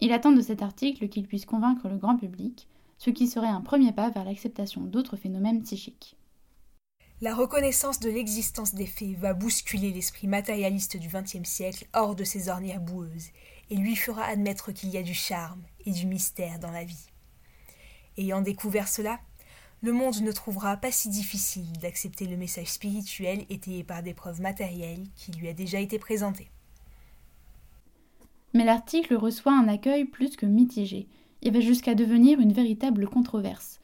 Il 0.00 0.10
attend 0.12 0.32
de 0.32 0.40
cet 0.40 0.62
article 0.62 1.10
qu'il 1.10 1.26
puisse 1.26 1.44
convaincre 1.44 1.86
le 1.86 1.98
grand 1.98 2.16
public, 2.16 2.66
ce 2.96 3.10
qui 3.10 3.26
serait 3.26 3.46
un 3.46 3.60
premier 3.60 3.92
pas 3.92 4.08
vers 4.08 4.24
l'acceptation 4.24 4.80
d'autres 4.84 5.18
phénomènes 5.18 5.62
psychiques. 5.62 6.16
La 7.20 7.34
reconnaissance 7.34 8.00
de 8.00 8.08
l'existence 8.08 8.74
des 8.74 8.86
faits 8.86 9.18
va 9.18 9.34
bousculer 9.34 9.92
l'esprit 9.92 10.28
matérialiste 10.28 10.96
du 10.96 11.08
XXe 11.08 11.46
siècle 11.46 11.86
hors 11.92 12.14
de 12.14 12.24
ses 12.24 12.48
ornières 12.48 12.80
boueuses 12.80 13.28
et 13.68 13.76
lui 13.76 13.96
fera 13.96 14.24
admettre 14.24 14.72
qu'il 14.72 14.88
y 14.88 14.96
a 14.96 15.02
du 15.02 15.14
charme 15.14 15.62
et 15.84 15.90
du 15.90 16.06
mystère 16.06 16.58
dans 16.58 16.70
la 16.70 16.84
vie. 16.84 17.10
Ayant 18.16 18.40
découvert 18.40 18.88
cela, 18.88 19.20
le 19.82 19.92
monde 19.92 20.20
ne 20.20 20.32
trouvera 20.32 20.76
pas 20.76 20.90
si 20.90 21.08
difficile 21.08 21.72
d'accepter 21.80 22.26
le 22.26 22.36
message 22.36 22.66
spirituel 22.72 23.44
étayé 23.48 23.84
par 23.84 24.02
des 24.02 24.14
preuves 24.14 24.40
matérielles 24.40 25.04
qui 25.14 25.32
lui 25.32 25.48
a 25.48 25.54
déjà 25.54 25.78
été 25.78 25.98
présenté. 25.98 26.50
Mais 28.54 28.64
l'article 28.64 29.14
reçoit 29.14 29.52
un 29.52 29.68
accueil 29.68 30.04
plus 30.04 30.36
que 30.36 30.46
mitigé 30.46 31.06
et 31.42 31.50
va 31.50 31.60
jusqu'à 31.60 31.94
devenir 31.94 32.40
une 32.40 32.52
véritable 32.52 33.06
controverse. 33.06 33.80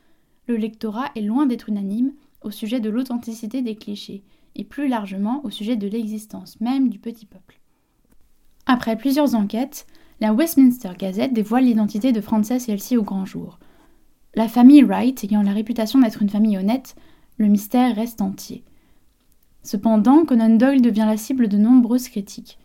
Le 0.49 0.57
lectorat 0.57 1.11
est 1.15 1.21
loin 1.21 1.47
d'être 1.47 1.69
unanime 1.69 2.13
au 2.43 2.51
sujet 2.51 2.81
de 2.81 2.91
l'authenticité 2.91 3.63
des 3.63 3.77
clichés, 3.77 4.23
et 4.57 4.65
plus 4.65 4.89
largement 4.89 5.45
au 5.45 5.51
sujet 5.51 5.77
de 5.77 5.89
l'existence 5.89 6.61
même 6.61 6.89
du 6.89 6.99
petit 6.99 7.27
peuple. 7.27 7.59
Après 8.67 8.97
plusieurs 8.97 9.35
enquêtes, 9.35 9.87
la 10.21 10.33
Westminster 10.33 10.93
Gazette 10.97 11.33
dévoile 11.33 11.65
l'identité 11.65 12.13
de 12.13 12.21
Frances 12.21 12.51
et 12.51 12.73
Elsie 12.73 12.97
au 12.97 13.03
grand 13.03 13.25
jour. 13.25 13.59
La 14.37 14.49
famille 14.49 14.83
Wright 14.83 15.23
ayant 15.23 15.43
la 15.43 15.53
réputation 15.53 16.01
d'être 16.01 16.21
une 16.21 16.29
famille 16.29 16.59
honnête, 16.59 16.97
le 17.39 17.47
mystère 17.47 17.95
reste 17.95 18.21
entier. 18.21 18.65
Cependant, 19.63 20.25
Conan 20.25 20.57
Doyle 20.57 20.83
devient 20.83 21.07
la 21.07 21.17
cible 21.17 21.47
de 21.49 21.57
nombreuses 21.57 22.09
critiques. 22.09 22.59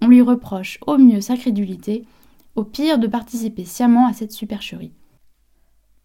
On 0.00 0.08
lui 0.08 0.22
reproche 0.22 0.78
au 0.86 0.96
mieux 0.96 1.20
sa 1.20 1.36
crédulité, 1.36 2.06
au 2.56 2.64
pire 2.64 2.98
de 2.98 3.06
participer 3.06 3.64
sciemment 3.64 4.06
à 4.06 4.14
cette 4.14 4.32
supercherie. 4.32 4.92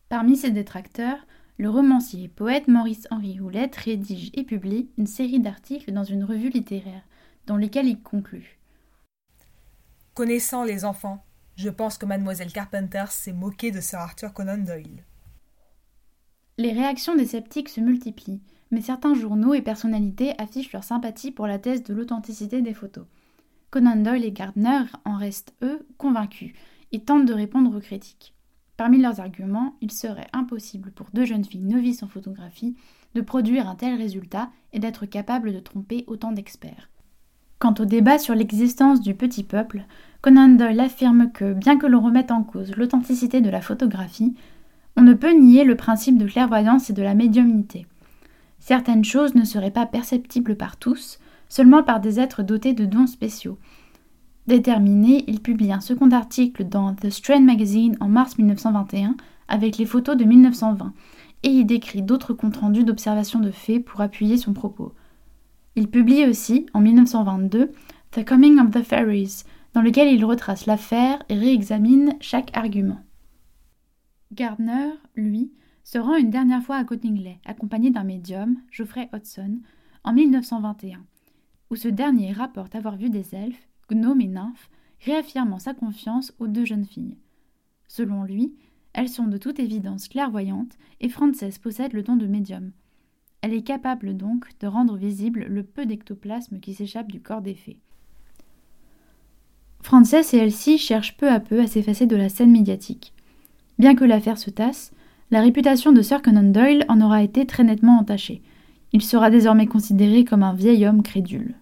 Parmi 0.10 0.36
ses 0.36 0.52
détracteurs, 0.52 1.26
le 1.58 1.70
romancier 1.70 2.26
et 2.26 2.28
poète 2.28 2.68
Maurice 2.68 3.08
Henri 3.10 3.40
Houlette 3.40 3.78
rédige 3.78 4.32
et 4.34 4.44
publie 4.44 4.90
une 4.98 5.08
série 5.08 5.40
d'articles 5.40 5.92
dans 5.92 6.04
une 6.04 6.24
revue 6.24 6.50
littéraire, 6.50 7.02
dans 7.46 7.58
lesquels 7.58 7.88
il 7.88 8.02
conclut. 8.02 8.60
Connaissant 10.14 10.64
les 10.64 10.84
enfants, 10.84 11.24
je 11.58 11.70
pense 11.70 11.98
que 11.98 12.06
mademoiselle 12.06 12.54
Carpenter 12.54 13.06
s'est 13.10 13.34
moquée 13.34 13.72
de 13.72 13.82
Sir 13.82 14.00
Arthur 14.00 14.32
Conan 14.32 14.60
Doyle. 14.60 15.04
Les 16.60 16.72
réactions 16.72 17.16
des 17.16 17.26
sceptiques 17.26 17.70
se 17.70 17.82
multiplient, 17.82 18.42
mais 18.70 18.82
certains 18.82 19.16
journaux 19.16 19.56
et 19.56 19.62
personnalités 19.62 20.34
affichent 20.38 20.72
leur 20.72 20.84
sympathie 20.84 21.32
pour 21.32 21.48
la 21.48 21.58
thèse 21.58 21.84
de 21.84 21.94
l'authenticité 21.94 22.62
des 22.62 22.74
photos. 22.74 23.06
Conan 23.72 23.98
Doyle 23.98 24.24
et 24.24 24.32
Gardner 24.32 24.84
en 25.04 25.18
restent, 25.18 25.56
eux, 25.64 25.86
convaincus, 25.98 26.54
et 26.92 27.04
tentent 27.04 27.26
de 27.26 27.34
répondre 27.34 27.76
aux 27.76 27.82
critiques. 27.82 28.34
Parmi 28.78 29.02
leurs 29.02 29.20
arguments, 29.20 29.76
il 29.82 29.92
serait 29.92 30.30
impossible 30.34 30.92
pour 30.92 31.08
deux 31.12 31.26
jeunes 31.26 31.44
filles 31.44 31.62
novices 31.62 32.04
en 32.04 32.08
photographie 32.08 32.76
de 33.16 33.22
produire 33.22 33.68
un 33.68 33.76
tel 33.76 33.98
résultat 33.98 34.52
et 34.74 34.80
d'être 34.80 35.08
capables 35.08 35.54
de 35.54 35.60
tromper 35.60 36.04
autant 36.06 36.32
d'experts. 36.32 36.90
Quant 37.60 37.74
au 37.80 37.86
débat 37.86 38.20
sur 38.20 38.36
l'existence 38.36 39.02
du 39.02 39.16
petit 39.16 39.44
peuple, 39.44 39.86
Conan 40.22 40.50
Doyle 40.50 40.80
affirme 40.80 41.32
que, 41.32 41.54
bien 41.54 41.78
que 41.78 41.88
l'on 41.88 42.02
remette 42.02 42.32
en 42.32 42.44
cause 42.44 42.76
l'authenticité 42.76 43.42
de 43.42 43.50
la 43.50 43.62
photographie, 43.62 44.36
on 44.96 45.02
ne 45.02 45.14
peut 45.14 45.34
nier 45.34 45.64
le 45.64 45.76
principe 45.76 46.18
de 46.18 46.28
clairvoyance 46.28 46.90
et 46.90 46.94
de 46.94 47.04
la 47.04 47.14
médiumnité. 47.14 47.86
Certaines 48.60 49.06
choses 49.06 49.36
ne 49.36 49.44
seraient 49.44 49.72
pas 49.72 49.86
perceptibles 49.86 50.56
par 50.56 50.78
tous, 50.78 51.20
seulement 51.50 51.84
par 51.84 52.00
des 52.00 52.20
êtres 52.20 52.44
dotés 52.44 52.74
de 52.74 52.86
dons 52.86 53.08
spéciaux, 53.08 53.58
Déterminé, 54.48 55.26
il 55.28 55.42
publie 55.42 55.74
un 55.74 55.82
second 55.82 56.10
article 56.12 56.64
dans 56.64 56.96
The 56.96 57.10
Strand 57.10 57.42
Magazine 57.42 57.98
en 58.00 58.08
mars 58.08 58.38
1921 58.38 59.18
avec 59.50 59.78
les 59.78 59.86
photos 59.86 60.16
de 60.16 60.24
1920 60.24 60.94
et 61.44 61.50
y 61.50 61.66
décrit 61.66 62.02
d'autres 62.02 62.34
comptes 62.34 62.56
rendus 62.56 62.86
d'observations 62.86 63.42
de 63.42 63.52
faits 63.52 63.84
pour 63.84 64.00
appuyer 64.00 64.38
son 64.38 64.54
propos. 64.54 64.94
Il 65.78 65.92
publie 65.92 66.26
aussi, 66.26 66.66
en 66.74 66.82
1922, 66.82 67.72
The 68.10 68.26
Coming 68.26 68.60
of 68.60 68.72
the 68.72 68.82
Fairies, 68.82 69.44
dans 69.76 69.84
lequel 69.84 70.12
il 70.12 70.26
retrace 70.26 70.66
l'affaire 70.66 71.22
et 71.30 71.36
réexamine 71.36 72.16
chaque 72.20 72.50
argument. 72.58 73.00
Gardner, 74.34 74.94
lui, 75.16 75.52
se 75.84 76.00
rend 76.00 76.16
une 76.16 76.32
dernière 76.32 76.64
fois 76.64 76.78
à 76.78 76.84
Cottingley, 76.84 77.38
accompagné 77.46 77.92
d'un 77.92 78.04
médium, 78.04 78.58
Geoffrey 78.72 79.08
Hodgson, 79.14 79.60
en 80.04 80.14
1921, 80.14 81.06
où 81.70 81.76
ce 81.76 81.90
dernier 81.90 82.32
rapporte 82.34 82.74
avoir 82.74 82.98
vu 82.98 83.12
des 83.12 83.36
elfes 83.36 83.68
Gnome 83.88 84.22
et 84.22 84.28
nymphe, 84.28 84.72
réaffirmant 85.06 85.60
sa 85.60 85.76
confiance 85.76 86.34
aux 86.40 86.48
deux 86.48 86.66
jeunes 86.66 86.86
filles. 86.86 87.20
Selon 87.88 88.24
lui, 88.24 88.56
elles 88.94 89.10
sont 89.10 89.28
de 89.28 89.38
toute 89.38 89.60
évidence 89.60 90.08
clairvoyantes 90.08 90.76
et 91.02 91.10
Frances 91.10 91.60
possède 91.60 91.94
le 91.94 92.02
don 92.02 92.16
de 92.16 92.26
médium. 92.26 92.72
Elle 93.48 93.54
est 93.54 93.62
capable 93.62 94.18
donc 94.18 94.50
de 94.60 94.68
rendre 94.68 94.98
visible 94.98 95.46
le 95.48 95.64
peu 95.64 95.86
d'ectoplasme 95.86 96.60
qui 96.60 96.74
s'échappe 96.74 97.10
du 97.10 97.22
corps 97.22 97.42
des 97.42 97.54
fées. 97.54 97.78
Frances 99.82 100.34
et 100.34 100.38
Elsie 100.38 100.78
cherchent 100.78 101.16
peu 101.16 101.32
à 101.32 101.40
peu 101.40 101.62
à 101.62 101.68
s'effacer 101.68 102.08
de 102.08 102.18
la 102.18 102.28
scène 102.28 102.52
médiatique. 102.52 103.14
Bien 103.80 103.96
que 103.96 104.04
l'affaire 104.04 104.38
se 104.38 104.50
tasse, 104.50 104.92
la 105.32 105.40
réputation 105.40 105.94
de 105.94 106.02
Sir 106.02 106.22
Conan 106.22 106.44
Doyle 106.44 106.84
en 106.90 107.00
aura 107.00 107.24
été 107.24 107.46
très 107.46 107.64
nettement 107.64 107.98
entachée. 107.98 108.42
Il 108.92 109.02
sera 109.02 109.30
désormais 109.30 109.68
considéré 109.68 110.26
comme 110.26 110.44
un 110.44 110.54
vieil 110.54 110.86
homme 110.86 111.02
crédule. 111.02 111.56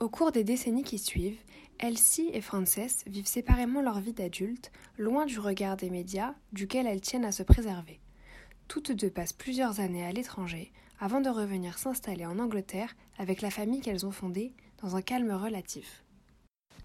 Au 0.00 0.08
cours 0.08 0.32
des 0.32 0.42
décennies 0.42 0.84
qui 0.84 0.98
suivent, 0.98 1.40
Elsie 1.78 2.30
et 2.32 2.40
Frances 2.40 3.04
vivent 3.06 3.28
séparément 3.28 3.80
leur 3.80 4.00
vie 4.00 4.12
d'adulte, 4.12 4.72
loin 4.98 5.26
du 5.26 5.38
regard 5.38 5.76
des 5.76 5.90
médias, 5.90 6.34
duquel 6.52 6.86
elles 6.86 7.00
tiennent 7.00 7.24
à 7.24 7.32
se 7.32 7.44
préserver. 7.44 8.00
Toutes 8.66 8.92
deux 8.92 9.10
passent 9.10 9.32
plusieurs 9.32 9.78
années 9.78 10.04
à 10.04 10.12
l'étranger, 10.12 10.72
avant 10.98 11.20
de 11.20 11.30
revenir 11.30 11.78
s'installer 11.78 12.26
en 12.26 12.40
Angleterre 12.40 12.96
avec 13.16 13.42
la 13.42 13.50
famille 13.50 13.80
qu'elles 13.80 14.06
ont 14.06 14.10
fondée, 14.10 14.52
dans 14.82 14.96
un 14.96 15.02
calme 15.02 15.30
relatif. 15.30 16.04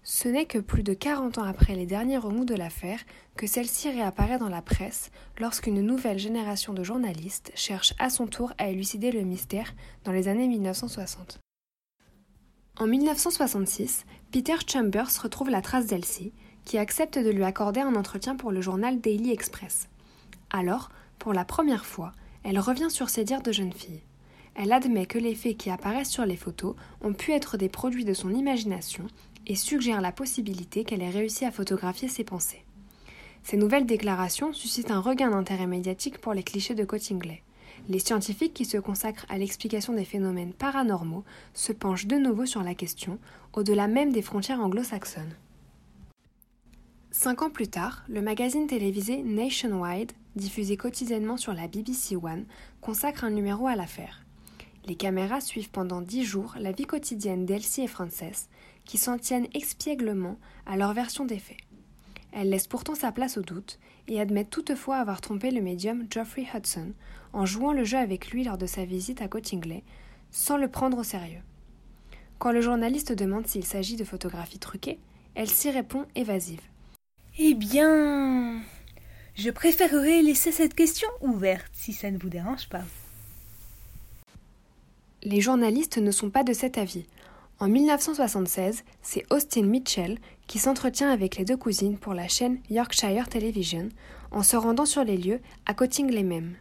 Ce 0.02 0.28
n'est 0.28 0.46
que 0.46 0.58
plus 0.58 0.82
de 0.82 0.94
40 0.94 1.38
ans 1.38 1.44
après 1.44 1.74
les 1.74 1.86
derniers 1.86 2.18
remous 2.18 2.44
de 2.44 2.54
l'affaire 2.54 3.00
que 3.36 3.46
celle-ci 3.46 3.90
réapparaît 3.90 4.38
dans 4.38 4.48
la 4.48 4.62
presse 4.62 5.10
lorsqu'une 5.38 5.80
nouvelle 5.80 6.18
génération 6.18 6.72
de 6.72 6.84
journalistes 6.84 7.52
cherche 7.54 7.94
à 7.98 8.10
son 8.10 8.26
tour 8.26 8.52
à 8.58 8.68
élucider 8.68 9.10
le 9.10 9.22
mystère 9.22 9.74
dans 10.04 10.12
les 10.12 10.28
années 10.28 10.48
1960. 10.48 11.40
En 12.76 12.88
1966, 12.88 14.04
Peter 14.32 14.56
Chambers 14.66 15.22
retrouve 15.22 15.48
la 15.48 15.62
trace 15.62 15.86
d'Elsie, 15.86 16.32
qui 16.64 16.76
accepte 16.76 17.16
de 17.20 17.30
lui 17.30 17.44
accorder 17.44 17.78
un 17.78 17.94
entretien 17.94 18.34
pour 18.34 18.50
le 18.50 18.60
journal 18.60 19.00
Daily 19.00 19.30
Express. 19.30 19.88
Alors, 20.50 20.90
pour 21.20 21.32
la 21.32 21.44
première 21.44 21.86
fois, 21.86 22.10
elle 22.42 22.58
revient 22.58 22.90
sur 22.90 23.10
ses 23.10 23.22
dires 23.22 23.42
de 23.42 23.52
jeune 23.52 23.72
fille. 23.72 24.02
Elle 24.56 24.72
admet 24.72 25.06
que 25.06 25.20
les 25.20 25.36
faits 25.36 25.56
qui 25.56 25.70
apparaissent 25.70 26.10
sur 26.10 26.26
les 26.26 26.36
photos 26.36 26.74
ont 27.00 27.12
pu 27.12 27.30
être 27.30 27.56
des 27.56 27.68
produits 27.68 28.04
de 28.04 28.12
son 28.12 28.34
imagination 28.34 29.06
et 29.46 29.54
suggère 29.54 30.00
la 30.00 30.10
possibilité 30.10 30.82
qu'elle 30.82 31.02
ait 31.02 31.10
réussi 31.10 31.44
à 31.44 31.52
photographier 31.52 32.08
ses 32.08 32.24
pensées. 32.24 32.64
Ces 33.44 33.56
nouvelles 33.56 33.86
déclarations 33.86 34.52
suscitent 34.52 34.90
un 34.90 35.00
regain 35.00 35.30
d'intérêt 35.30 35.68
médiatique 35.68 36.18
pour 36.18 36.34
les 36.34 36.42
clichés 36.42 36.74
de 36.74 36.84
Cottingley 36.84 37.44
les 37.88 37.98
scientifiques 37.98 38.54
qui 38.54 38.64
se 38.64 38.78
consacrent 38.78 39.26
à 39.28 39.38
l'explication 39.38 39.92
des 39.92 40.04
phénomènes 40.04 40.52
paranormaux 40.52 41.24
se 41.52 41.72
penchent 41.72 42.06
de 42.06 42.16
nouveau 42.16 42.46
sur 42.46 42.62
la 42.62 42.74
question, 42.74 43.18
au-delà 43.52 43.88
même 43.88 44.12
des 44.12 44.22
frontières 44.22 44.60
anglo-saxonnes. 44.60 45.36
Cinq 47.10 47.42
ans 47.42 47.50
plus 47.50 47.68
tard, 47.68 48.02
le 48.08 48.22
magazine 48.22 48.66
télévisé 48.66 49.22
Nationwide, 49.22 50.12
diffusé 50.34 50.76
quotidiennement 50.76 51.36
sur 51.36 51.52
la 51.52 51.68
BBC 51.68 52.16
One, 52.16 52.44
consacre 52.80 53.24
un 53.24 53.30
numéro 53.30 53.66
à 53.66 53.76
l'affaire. 53.76 54.24
Les 54.86 54.96
caméras 54.96 55.40
suivent 55.40 55.70
pendant 55.70 56.00
dix 56.00 56.24
jours 56.24 56.56
la 56.58 56.72
vie 56.72 56.86
quotidienne 56.86 57.46
d'Elsie 57.46 57.82
et 57.82 57.86
Frances, 57.86 58.48
qui 58.84 58.98
s'en 58.98 59.16
tiennent 59.16 59.46
expièglement 59.54 60.38
à 60.66 60.76
leur 60.76 60.92
version 60.92 61.24
des 61.24 61.38
faits. 61.38 61.56
Elle 62.32 62.50
laisse 62.50 62.66
pourtant 62.66 62.94
sa 62.94 63.12
place 63.12 63.38
au 63.38 63.42
doute 63.42 63.78
et 64.08 64.20
admet 64.20 64.44
toutefois 64.44 64.96
avoir 64.96 65.20
trompé 65.20 65.50
le 65.50 65.60
médium 65.60 66.06
Geoffrey 66.10 66.46
Hudson 66.54 66.92
en 67.32 67.46
jouant 67.46 67.72
le 67.72 67.84
jeu 67.84 67.98
avec 67.98 68.30
lui 68.30 68.44
lors 68.44 68.58
de 68.58 68.66
sa 68.66 68.84
visite 68.84 69.22
à 69.22 69.28
Cottingley, 69.28 69.82
sans 70.30 70.56
le 70.56 70.68
prendre 70.68 70.98
au 70.98 71.04
sérieux. 71.04 71.42
Quand 72.38 72.52
le 72.52 72.60
journaliste 72.60 73.12
demande 73.12 73.46
s'il 73.46 73.64
s'agit 73.64 73.96
de 73.96 74.04
photographies 74.04 74.58
truquées, 74.58 74.98
elle 75.34 75.48
s'y 75.48 75.70
répond 75.70 76.06
évasive. 76.14 76.60
Eh 77.38 77.54
bien. 77.54 78.60
Je 79.34 79.50
préférerais 79.50 80.22
laisser 80.22 80.52
cette 80.52 80.74
question 80.74 81.08
ouverte 81.20 81.70
si 81.72 81.92
ça 81.92 82.10
ne 82.10 82.18
vous 82.18 82.28
dérange 82.28 82.68
pas. 82.68 82.84
Les 85.24 85.40
journalistes 85.40 85.98
ne 85.98 86.10
sont 86.10 86.30
pas 86.30 86.44
de 86.44 86.52
cet 86.52 86.78
avis. 86.78 87.06
En 87.60 87.68
1976, 87.68 88.84
c'est 89.00 89.24
Austin 89.30 89.62
Mitchell 89.62 90.18
qui 90.46 90.58
s'entretient 90.58 91.10
avec 91.10 91.36
les 91.36 91.44
deux 91.44 91.56
cousines 91.56 91.98
pour 91.98 92.12
la 92.12 92.28
chaîne 92.28 92.58
Yorkshire 92.68 93.28
Television 93.28 93.88
en 94.32 94.42
se 94.42 94.56
rendant 94.56 94.86
sur 94.86 95.04
les 95.04 95.16
lieux 95.16 95.40
à 95.64 95.72
Cottingley 95.72 96.24
même. 96.24 96.56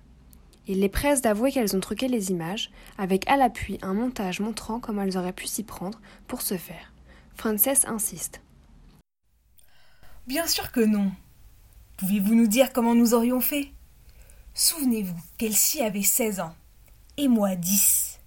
Il 0.67 0.79
les 0.79 0.89
presse 0.89 1.21
d'avouer 1.21 1.51
qu'elles 1.51 1.75
ont 1.75 1.81
truqué 1.81 2.07
les 2.07 2.31
images, 2.31 2.71
avec 2.97 3.27
à 3.27 3.35
l'appui 3.35 3.79
un 3.81 3.93
montage 3.93 4.39
montrant 4.39 4.79
comment 4.79 5.01
elles 5.01 5.17
auraient 5.17 5.33
pu 5.33 5.47
s'y 5.47 5.63
prendre 5.63 5.99
pour 6.27 6.41
ce 6.41 6.57
faire. 6.57 6.93
Frances 7.35 7.85
insiste. 7.85 8.41
Bien 10.27 10.47
sûr 10.47 10.71
que 10.71 10.79
non. 10.79 11.11
Pouvez-vous 11.97 12.35
nous 12.35 12.47
dire 12.47 12.71
comment 12.71 12.95
nous 12.95 13.13
aurions 13.13 13.41
fait? 13.41 13.71
Souvenez-vous 14.53 15.19
qu'Elsie 15.37 15.81
avait 15.81 16.03
16 16.03 16.39
ans, 16.39 16.55
et 17.17 17.27
moi 17.27 17.55
10. 17.55 18.19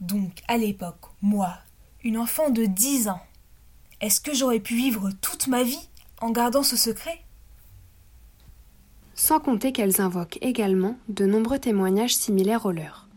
Donc, 0.00 0.40
à 0.48 0.56
l'époque, 0.56 1.04
moi, 1.20 1.58
une 2.04 2.18
enfant 2.18 2.50
de 2.50 2.64
10 2.64 3.08
ans, 3.08 3.20
est-ce 4.00 4.20
que 4.20 4.34
j'aurais 4.34 4.58
pu 4.58 4.74
vivre 4.74 5.10
toute 5.20 5.46
ma 5.46 5.62
vie 5.62 5.88
en 6.20 6.30
gardant 6.30 6.64
ce 6.64 6.76
secret? 6.76 7.22
Sans 9.14 9.38
compter 9.38 9.70
qu'elles 9.70 10.00
invoquent 10.00 10.38
également 10.40 10.96
de 11.08 11.26
nombreux 11.26 11.60
témoignages 11.60 12.16
similaires 12.16 12.66
aux 12.66 12.72
leurs. 12.72 13.08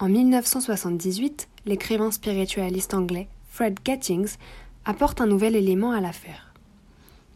En 0.00 0.08
1978, 0.08 1.48
l'écrivain 1.66 2.10
spiritualiste 2.10 2.94
anglais 2.94 3.28
Fred 3.48 3.78
Gettings 3.84 4.36
apporte 4.84 5.20
un 5.20 5.26
nouvel 5.26 5.54
élément 5.54 5.92
à 5.92 6.00
l'affaire. 6.00 6.52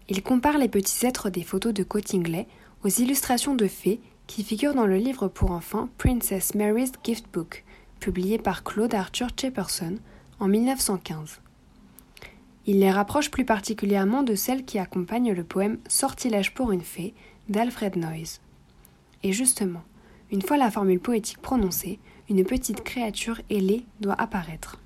Il 0.09 0.25
compare 0.25 0.59
les 0.59 0.69
petits 0.69 1.07
êtres 1.07 1.31
des 1.31 1.45
photos 1.45 1.73
de 1.73 1.85
Cottingley 1.85 2.49
aux 2.83 2.89
illustrations 2.89 3.55
de 3.55 3.69
fées 3.69 4.01
qui 4.27 4.43
figurent 4.43 4.75
dans 4.75 4.87
le 4.87 4.97
livre 4.97 5.29
pour 5.29 5.53
enfants 5.53 5.89
Princess 5.99 6.55
Mary's 6.57 6.93
Gift 7.05 7.27
Book, 7.33 7.65
publié 8.01 8.39
par 8.39 8.65
Claude 8.65 8.95
Arthur 8.95 9.29
Chaperson 9.39 9.99
en 10.41 10.49
1915. 10.49 11.41
Il 12.67 12.81
les 12.81 12.91
rapproche 12.91 13.31
plus 13.31 13.45
particulièrement 13.45 14.23
de 14.23 14.35
celles 14.35 14.65
qui 14.65 14.79
accompagnent 14.79 15.33
le 15.33 15.45
poème 15.45 15.79
Sortilège 15.89 16.55
pour 16.55 16.73
une 16.73 16.81
fée 16.81 17.15
d'Alfred 17.49 17.97
Noyes. 17.97 18.41
Et 19.23 19.33
justement, 19.33 19.83
une 20.31 20.43
fois 20.43 20.57
la 20.57 20.71
formule 20.71 21.01
poétique 21.01 21.43
prononcée, 21.43 21.99
une 22.29 22.45
petite 22.45 22.83
créature 22.83 23.41
ailée 23.51 23.85
doit 24.01 24.21
apparaître. 24.21 24.79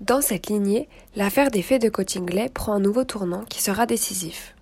Dans 0.00 0.22
cette 0.22 0.48
lignée, 0.48 0.88
l'affaire 1.14 1.50
des 1.50 1.62
fées 1.62 1.78
de 1.78 1.88
Cottingley 1.88 2.48
prend 2.48 2.72
un 2.72 2.80
nouveau 2.80 3.04
tournant 3.04 3.44
qui 3.44 3.62
sera 3.62 3.86
décisif. 3.86 4.56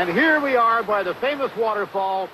And 0.00 0.08
here 0.08 0.40
we 0.40 0.56
are 0.56 0.82
by 0.82 1.02
the 1.02 1.12
famous 1.16 1.54
waterfall 1.58 2.30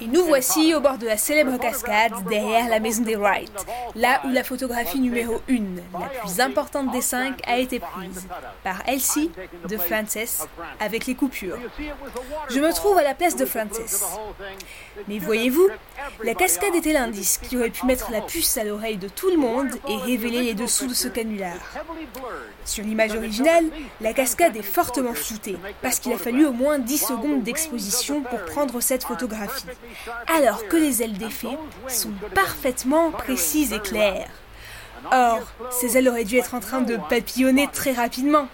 et 0.00 0.06
nous 0.06 0.24
voici 0.24 0.74
au 0.74 0.80
bord 0.80 0.98
de 0.98 1.06
la 1.06 1.16
célèbre 1.16 1.58
cascade 1.58 2.12
derrière 2.28 2.68
la 2.68 2.80
maison 2.80 3.02
des 3.02 3.16
Wright, 3.16 3.50
là 3.94 4.20
où 4.24 4.28
la 4.30 4.44
photographie 4.44 5.00
numéro 5.00 5.40
1, 5.48 5.54
la 5.98 6.06
plus 6.20 6.40
importante 6.40 6.90
des 6.92 7.00
cinq, 7.00 7.40
a 7.46 7.58
été 7.58 7.80
prise, 7.80 8.26
par 8.62 8.82
Elsie 8.86 9.30
de 9.68 9.76
Frances, 9.76 10.46
avec 10.80 11.06
les 11.06 11.14
coupures. 11.14 11.58
Je 12.48 12.60
me 12.60 12.72
trouve 12.72 12.98
à 12.98 13.02
la 13.02 13.14
place 13.14 13.36
de 13.36 13.44
Frances. 13.44 14.04
Mais 15.06 15.18
voyez-vous, 15.18 15.68
la 16.22 16.34
cascade 16.34 16.74
était 16.74 16.92
l'indice 16.92 17.38
qui 17.38 17.56
aurait 17.56 17.70
pu 17.70 17.86
mettre 17.86 18.10
la 18.10 18.20
puce 18.20 18.56
à 18.56 18.64
l'oreille 18.64 18.96
de 18.96 19.08
tout 19.08 19.30
le 19.30 19.36
monde 19.36 19.70
et 19.88 19.96
révéler 19.96 20.42
les 20.42 20.54
dessous 20.54 20.86
de 20.86 20.94
ce 20.94 21.08
canular. 21.08 21.56
Sur 22.64 22.84
l'image 22.84 23.14
originale, 23.14 23.64
la 24.00 24.12
cascade 24.12 24.56
est 24.56 24.62
fortement 24.62 25.14
floutée, 25.14 25.56
parce 25.82 25.98
qu'il 25.98 26.12
a 26.12 26.18
fallu 26.18 26.46
au 26.46 26.52
moins 26.52 26.78
10 26.78 26.98
secondes 26.98 27.42
d'exposition 27.42 28.17
pour 28.22 28.44
prendre 28.44 28.80
cette 28.80 29.04
photographie, 29.04 29.66
alors 30.26 30.66
que 30.68 30.76
les 30.76 31.02
ailes 31.02 31.18
des 31.18 31.30
fées 31.30 31.58
sont 31.88 32.12
parfaitement 32.34 33.10
précises 33.10 33.72
et 33.72 33.80
claires. 33.80 34.30
Or, 35.12 35.40
ces 35.70 35.96
ailes 35.96 36.08
auraient 36.08 36.24
dû 36.24 36.36
être 36.36 36.54
en 36.54 36.60
train 36.60 36.80
de 36.80 36.96
papillonner 37.08 37.68
très 37.72 37.92
rapidement. 37.92 38.48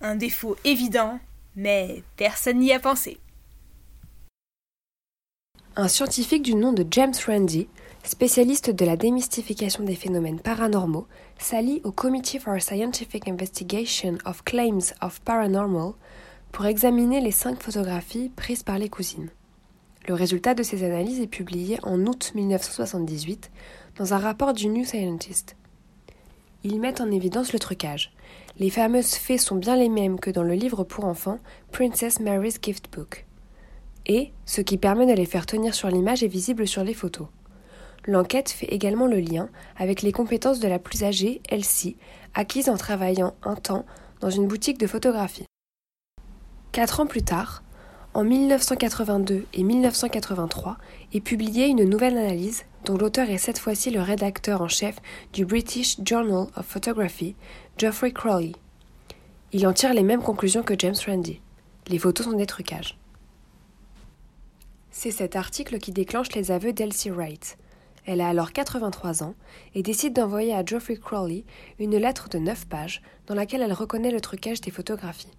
Un 0.00 0.14
défaut 0.14 0.56
évident, 0.64 1.18
mais 1.54 2.02
personne 2.16 2.58
n'y 2.58 2.72
a 2.72 2.80
pensé. 2.80 3.18
Un 5.74 5.88
scientifique 5.88 6.42
du 6.42 6.54
nom 6.54 6.72
de 6.72 6.86
James 6.90 7.14
Randi, 7.26 7.68
spécialiste 8.02 8.70
de 8.70 8.84
la 8.86 8.96
démystification 8.96 9.84
des 9.84 9.96
phénomènes 9.96 10.40
paranormaux, 10.40 11.06
s'allie 11.38 11.82
au 11.84 11.92
Committee 11.92 12.38
for 12.38 12.60
Scientific 12.60 13.28
Investigation 13.28 14.16
of 14.24 14.42
Claims 14.44 14.94
of 15.02 15.20
Paranormal 15.20 15.92
pour 16.52 16.66
examiner 16.66 17.20
les 17.20 17.30
cinq 17.30 17.62
photographies 17.62 18.30
prises 18.34 18.62
par 18.62 18.78
les 18.78 18.88
cousines. 18.88 19.30
Le 20.08 20.14
résultat 20.14 20.54
de 20.54 20.62
ces 20.62 20.84
analyses 20.84 21.20
est 21.20 21.26
publié 21.26 21.78
en 21.82 22.06
août 22.06 22.32
1978 22.34 23.50
dans 23.96 24.14
un 24.14 24.18
rapport 24.18 24.52
du 24.52 24.68
New 24.68 24.84
Scientist. 24.84 25.56
Ils 26.62 26.80
mettent 26.80 27.00
en 27.00 27.10
évidence 27.10 27.52
le 27.52 27.58
trucage. 27.58 28.12
Les 28.58 28.70
fameuses 28.70 29.14
fées 29.14 29.38
sont 29.38 29.56
bien 29.56 29.76
les 29.76 29.88
mêmes 29.88 30.18
que 30.18 30.30
dans 30.30 30.42
le 30.42 30.54
livre 30.54 30.84
pour 30.84 31.04
enfants 31.04 31.38
Princess 31.72 32.20
Mary's 32.20 32.58
Gift 32.62 32.92
Book. 32.92 33.26
Et 34.06 34.32
ce 34.44 34.60
qui 34.60 34.78
permet 34.78 35.06
de 35.06 35.12
les 35.12 35.26
faire 35.26 35.46
tenir 35.46 35.74
sur 35.74 35.88
l'image 35.88 36.22
est 36.22 36.28
visible 36.28 36.66
sur 36.66 36.84
les 36.84 36.94
photos. 36.94 37.26
L'enquête 38.06 38.50
fait 38.50 38.66
également 38.66 39.06
le 39.06 39.18
lien 39.18 39.48
avec 39.76 40.02
les 40.02 40.12
compétences 40.12 40.60
de 40.60 40.68
la 40.68 40.78
plus 40.78 41.02
âgée, 41.02 41.42
Elsie, 41.48 41.96
acquises 42.34 42.68
en 42.68 42.76
travaillant 42.76 43.34
un 43.42 43.56
temps 43.56 43.84
dans 44.20 44.30
une 44.30 44.46
boutique 44.46 44.78
de 44.78 44.86
photographie. 44.86 45.46
Quatre 46.76 47.00
ans 47.00 47.06
plus 47.06 47.22
tard, 47.22 47.62
en 48.12 48.22
1982 48.22 49.46
et 49.54 49.62
1983, 49.62 50.76
est 51.14 51.22
publiée 51.22 51.68
une 51.68 51.84
nouvelle 51.84 52.18
analyse 52.18 52.64
dont 52.84 52.98
l'auteur 52.98 53.30
est 53.30 53.38
cette 53.38 53.58
fois-ci 53.58 53.90
le 53.90 54.02
rédacteur 54.02 54.60
en 54.60 54.68
chef 54.68 54.96
du 55.32 55.46
British 55.46 55.96
Journal 56.04 56.48
of 56.54 56.66
Photography, 56.66 57.34
Geoffrey 57.78 58.12
Crowley. 58.12 58.52
Il 59.52 59.66
en 59.66 59.72
tire 59.72 59.94
les 59.94 60.02
mêmes 60.02 60.20
conclusions 60.20 60.62
que 60.62 60.74
James 60.78 60.94
Randi. 61.06 61.40
Les 61.88 61.98
photos 61.98 62.26
sont 62.26 62.36
des 62.36 62.44
trucages. 62.44 62.98
C'est 64.90 65.12
cet 65.12 65.34
article 65.34 65.78
qui 65.78 65.92
déclenche 65.92 66.34
les 66.34 66.50
aveux 66.50 66.74
d'Elsie 66.74 67.08
Wright. 67.08 67.56
Elle 68.04 68.20
a 68.20 68.28
alors 68.28 68.52
83 68.52 69.22
ans 69.22 69.34
et 69.74 69.82
décide 69.82 70.12
d'envoyer 70.12 70.52
à 70.52 70.62
Geoffrey 70.62 70.98
Crowley 70.98 71.46
une 71.78 71.96
lettre 71.96 72.28
de 72.28 72.36
9 72.36 72.66
pages 72.66 73.00
dans 73.28 73.34
laquelle 73.34 73.62
elle 73.62 73.72
reconnaît 73.72 74.10
le 74.10 74.20
trucage 74.20 74.60
des 74.60 74.70
photographies. 74.70 75.32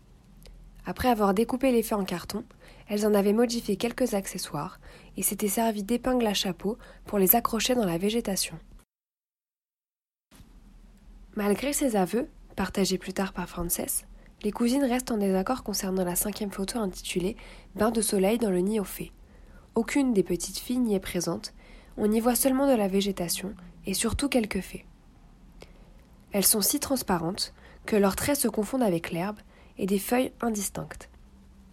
Après 0.88 1.10
avoir 1.10 1.34
découpé 1.34 1.73
les 1.73 1.84
faits 1.84 1.97
en 1.97 2.06
carton, 2.06 2.45
elles 2.88 3.06
en 3.06 3.13
avaient 3.13 3.34
modifié 3.34 3.76
quelques 3.76 4.13
accessoires 4.13 4.80
et 5.17 5.21
s'étaient 5.21 5.50
servi 5.50 5.84
d'épingles 5.84 6.26
à 6.26 6.34
chapeau 6.34 6.78
pour 7.06 7.19
les 7.19 7.36
accrocher 7.36 7.76
dans 7.76 7.86
la 7.86 7.97
végétation. 7.97 8.58
Malgré 11.36 11.73
ces 11.73 11.97
aveux, 11.97 12.30
partagés 12.56 12.97
plus 12.97 13.12
tard 13.12 13.34
par 13.34 13.50
Frances, 13.50 14.06
les 14.43 14.54
cousines 14.54 14.86
restent 14.86 15.12
en 15.12 15.17
désaccord 15.17 15.63
concernant 15.63 16.06
la 16.06 16.15
cinquième 16.15 16.52
photo 16.52 16.80
intitulée 16.80 17.36
Bain 17.76 17.91
de 17.91 18.02
soleil 18.02 18.38
dans 18.38 18.50
le 18.50 18.60
nid 18.60 18.80
aux 18.80 18.86
fées. 18.86 19.12
Aucune 19.76 20.13
des 20.13 20.23
petites 20.23 20.58
filles 20.58 20.80
n'y 20.80 20.95
est 20.95 21.02
présente, 21.02 21.54
on 21.97 22.10
y 22.10 22.21
voit 22.21 22.36
seulement 22.36 22.65
de 22.65 22.78
la 22.78 22.88
végétation 22.88 23.54
et 23.86 23.93
surtout 23.93 24.30
quelques 24.30 24.62
fées. 24.62 24.86
Elles 26.32 26.45
sont 26.45 26.62
si 26.62 26.80
transparentes 26.80 27.54
que 27.86 27.97
leurs 27.97 28.15
traits 28.15 28.39
se 28.39 28.47
confondent 28.47 28.84
avec 28.84 29.12
l'herbe 29.12 29.39
et 29.77 29.85
des 29.85 29.99
feuilles 29.99 30.31
indistinctes. 30.41 31.09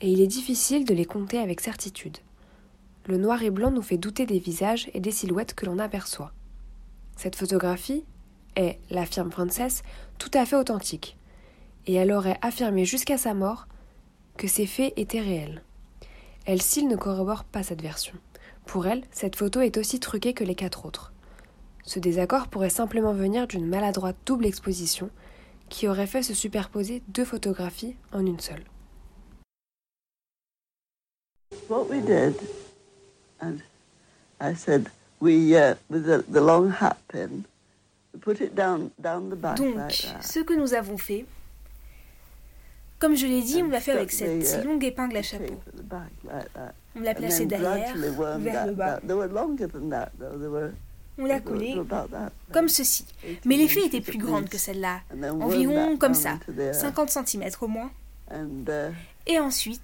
Et 0.00 0.10
il 0.10 0.20
est 0.20 0.26
difficile 0.26 0.84
de 0.84 0.94
les 0.94 1.04
compter 1.04 1.38
avec 1.38 1.60
certitude. 1.60 2.18
Le 3.06 3.18
noir 3.18 3.42
et 3.42 3.50
blanc 3.50 3.70
nous 3.70 3.82
fait 3.82 3.98
douter 3.98 4.26
des 4.26 4.38
visages 4.38 4.90
et 4.94 5.00
des 5.00 5.10
silhouettes 5.10 5.54
que 5.54 5.66
l'on 5.66 5.78
aperçoit. 5.78 6.32
Cette 7.16 7.36
photographie 7.36 8.04
est, 8.56 8.78
l'affirme 8.90 9.30
Frances, 9.30 9.82
tout 10.18 10.30
à 10.34 10.46
fait 10.46 10.56
authentique, 10.56 11.16
et 11.86 11.94
elle 11.94 12.12
aurait 12.12 12.38
affirmé 12.42 12.84
jusqu'à 12.84 13.18
sa 13.18 13.34
mort 13.34 13.66
que 14.36 14.48
ces 14.48 14.66
faits 14.66 14.92
étaient 14.96 15.20
réels. 15.20 15.62
Elsie 16.46 16.86
ne 16.86 16.96
corrobore 16.96 17.44
pas 17.44 17.62
cette 17.62 17.82
version. 17.82 18.14
Pour 18.66 18.86
elle, 18.86 19.02
cette 19.10 19.36
photo 19.36 19.60
est 19.60 19.76
aussi 19.76 20.00
truquée 20.00 20.34
que 20.34 20.44
les 20.44 20.54
quatre 20.54 20.86
autres. 20.86 21.12
Ce 21.84 21.98
désaccord 21.98 22.48
pourrait 22.48 22.70
simplement 22.70 23.12
venir 23.12 23.46
d'une 23.46 23.66
maladroite 23.66 24.16
double 24.24 24.46
exposition 24.46 25.10
qui 25.68 25.88
aurait 25.88 26.06
fait 26.06 26.22
se 26.22 26.34
superposer 26.34 27.02
deux 27.08 27.24
photographies 27.24 27.96
en 28.12 28.24
une 28.24 28.40
seule. 28.40 28.64
What 31.68 31.86
we 31.88 32.02
did, 32.02 32.34
and 33.40 33.58
I 34.40 34.54
said, 34.54 34.90
we, 35.20 35.54
uh, 35.54 35.74
with 35.88 36.04
the, 36.04 36.22
the 36.30 36.40
long 36.40 36.70
hat 36.70 36.98
pin, 37.08 37.44
put 38.20 38.40
it 38.40 38.54
down, 38.54 38.90
down 38.98 39.30
the 39.30 39.36
back 39.36 39.56
Donc, 39.56 39.92
ce 40.20 40.40
que 40.40 40.54
nous 40.54 40.74
avons 40.74 40.98
fait, 40.98 41.24
comme 42.98 43.16
je 43.16 43.26
l'ai 43.26 43.42
dit, 43.42 43.62
on 43.62 43.68
l'a 43.68 43.80
fait 43.80 43.92
avec 43.92 44.10
cette 44.10 44.62
uh, 44.62 44.66
longue 44.66 44.84
épingle 44.84 45.16
à 45.16 45.22
chapeau. 45.22 45.54
On 46.96 47.00
l'a 47.00 47.14
placée 47.14 47.46
derrière, 47.46 47.96
vers 48.38 48.66
le 48.66 48.72
bas. 48.72 49.00
On 51.18 51.26
l'a 51.26 51.40
collé 51.40 51.76
comme 52.52 52.68
ceci. 52.68 53.06
Mais 53.44 53.56
l'effet 53.56 53.86
était 53.86 54.00
plus 54.00 54.18
grande 54.18 54.48
que 54.48 54.58
celle-là, 54.58 55.00
environ 55.40 55.96
comme 55.96 56.14
ça, 56.14 56.38
50 56.72 57.10
cm 57.10 57.50
au 57.60 57.68
moins. 57.68 57.90
Et 59.26 59.38
ensuite, 59.38 59.80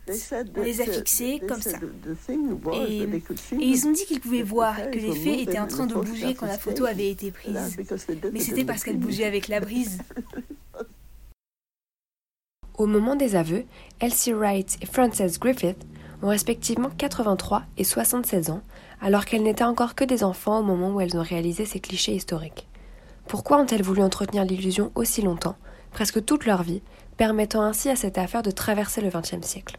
on 0.56 0.62
les 0.62 0.82
a 0.82 0.84
fixés 0.84 1.40
comme 1.48 1.62
ça. 1.62 1.78
Et, 2.74 3.08
ils 3.58 3.86
ont 3.86 3.92
dit 3.92 4.04
qu'ils 4.04 4.20
pouvaient 4.20 4.42
voir 4.42 4.76
que 4.90 4.98
les 4.98 5.14
fées 5.14 5.42
étaient 5.42 5.58
en 5.58 5.66
train 5.66 5.86
de 5.86 5.94
bouger 5.94 6.34
quand 6.34 6.46
la 6.46 6.58
photo 6.58 6.84
avait 6.84 7.10
été 7.10 7.30
prise. 7.30 7.76
Mais 8.32 8.40
c'était 8.40 8.64
parce 8.64 8.84
qu'elles 8.84 8.98
bougeaient 8.98 9.24
avec 9.24 9.48
la 9.48 9.60
brise. 9.60 9.98
Au 12.78 12.86
moment 12.86 13.14
des 13.14 13.36
aveux, 13.36 13.64
Elsie 14.00 14.32
Wright 14.32 14.78
et 14.80 14.86
Frances 14.86 15.38
Griffith 15.38 15.76
ont 16.22 16.28
respectivement 16.28 16.90
83 16.96 17.62
et 17.78 17.84
76 17.84 18.50
ans, 18.50 18.62
alors 19.00 19.24
qu'elles 19.24 19.42
n'étaient 19.42 19.64
encore 19.64 19.94
que 19.94 20.04
des 20.04 20.24
enfants 20.24 20.60
au 20.60 20.62
moment 20.62 20.90
où 20.90 21.00
elles 21.00 21.16
ont 21.16 21.22
réalisé 21.22 21.64
ces 21.64 21.80
clichés 21.80 22.14
historiques. 22.14 22.68
Pourquoi 23.26 23.60
ont-elles 23.60 23.82
voulu 23.82 24.02
entretenir 24.02 24.44
l'illusion 24.44 24.90
aussi 24.94 25.22
longtemps, 25.22 25.56
presque 25.92 26.24
toute 26.24 26.46
leur 26.46 26.62
vie, 26.62 26.82
permettant 27.16 27.62
ainsi 27.62 27.88
à 27.88 27.96
cette 27.96 28.18
affaire 28.18 28.42
de 28.42 28.50
traverser 28.50 29.00
le 29.00 29.10
XXe 29.10 29.46
siècle? 29.46 29.78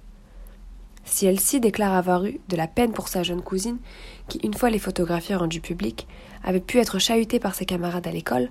Si 1.04 1.26
Elsie 1.26 1.60
déclare 1.60 1.94
avoir 1.94 2.26
eu 2.26 2.40
de 2.48 2.56
la 2.56 2.68
peine 2.68 2.94
pour 2.94 3.08
sa 3.08 3.24
jeune 3.24 3.42
cousine, 3.42 3.80
qui, 4.28 4.40
une 4.44 4.54
fois 4.54 4.70
les 4.70 4.80
photographies 4.80 5.36
rendues 5.36 5.62
publiques, 5.62 6.08
avait 6.44 6.60
pu 6.60 6.78
être 6.78 7.00
chahutée 7.00 7.40
par 7.40 7.56
ses 7.56 7.66
camarades 7.66 8.08
à 8.08 8.12
l'école, 8.12 8.50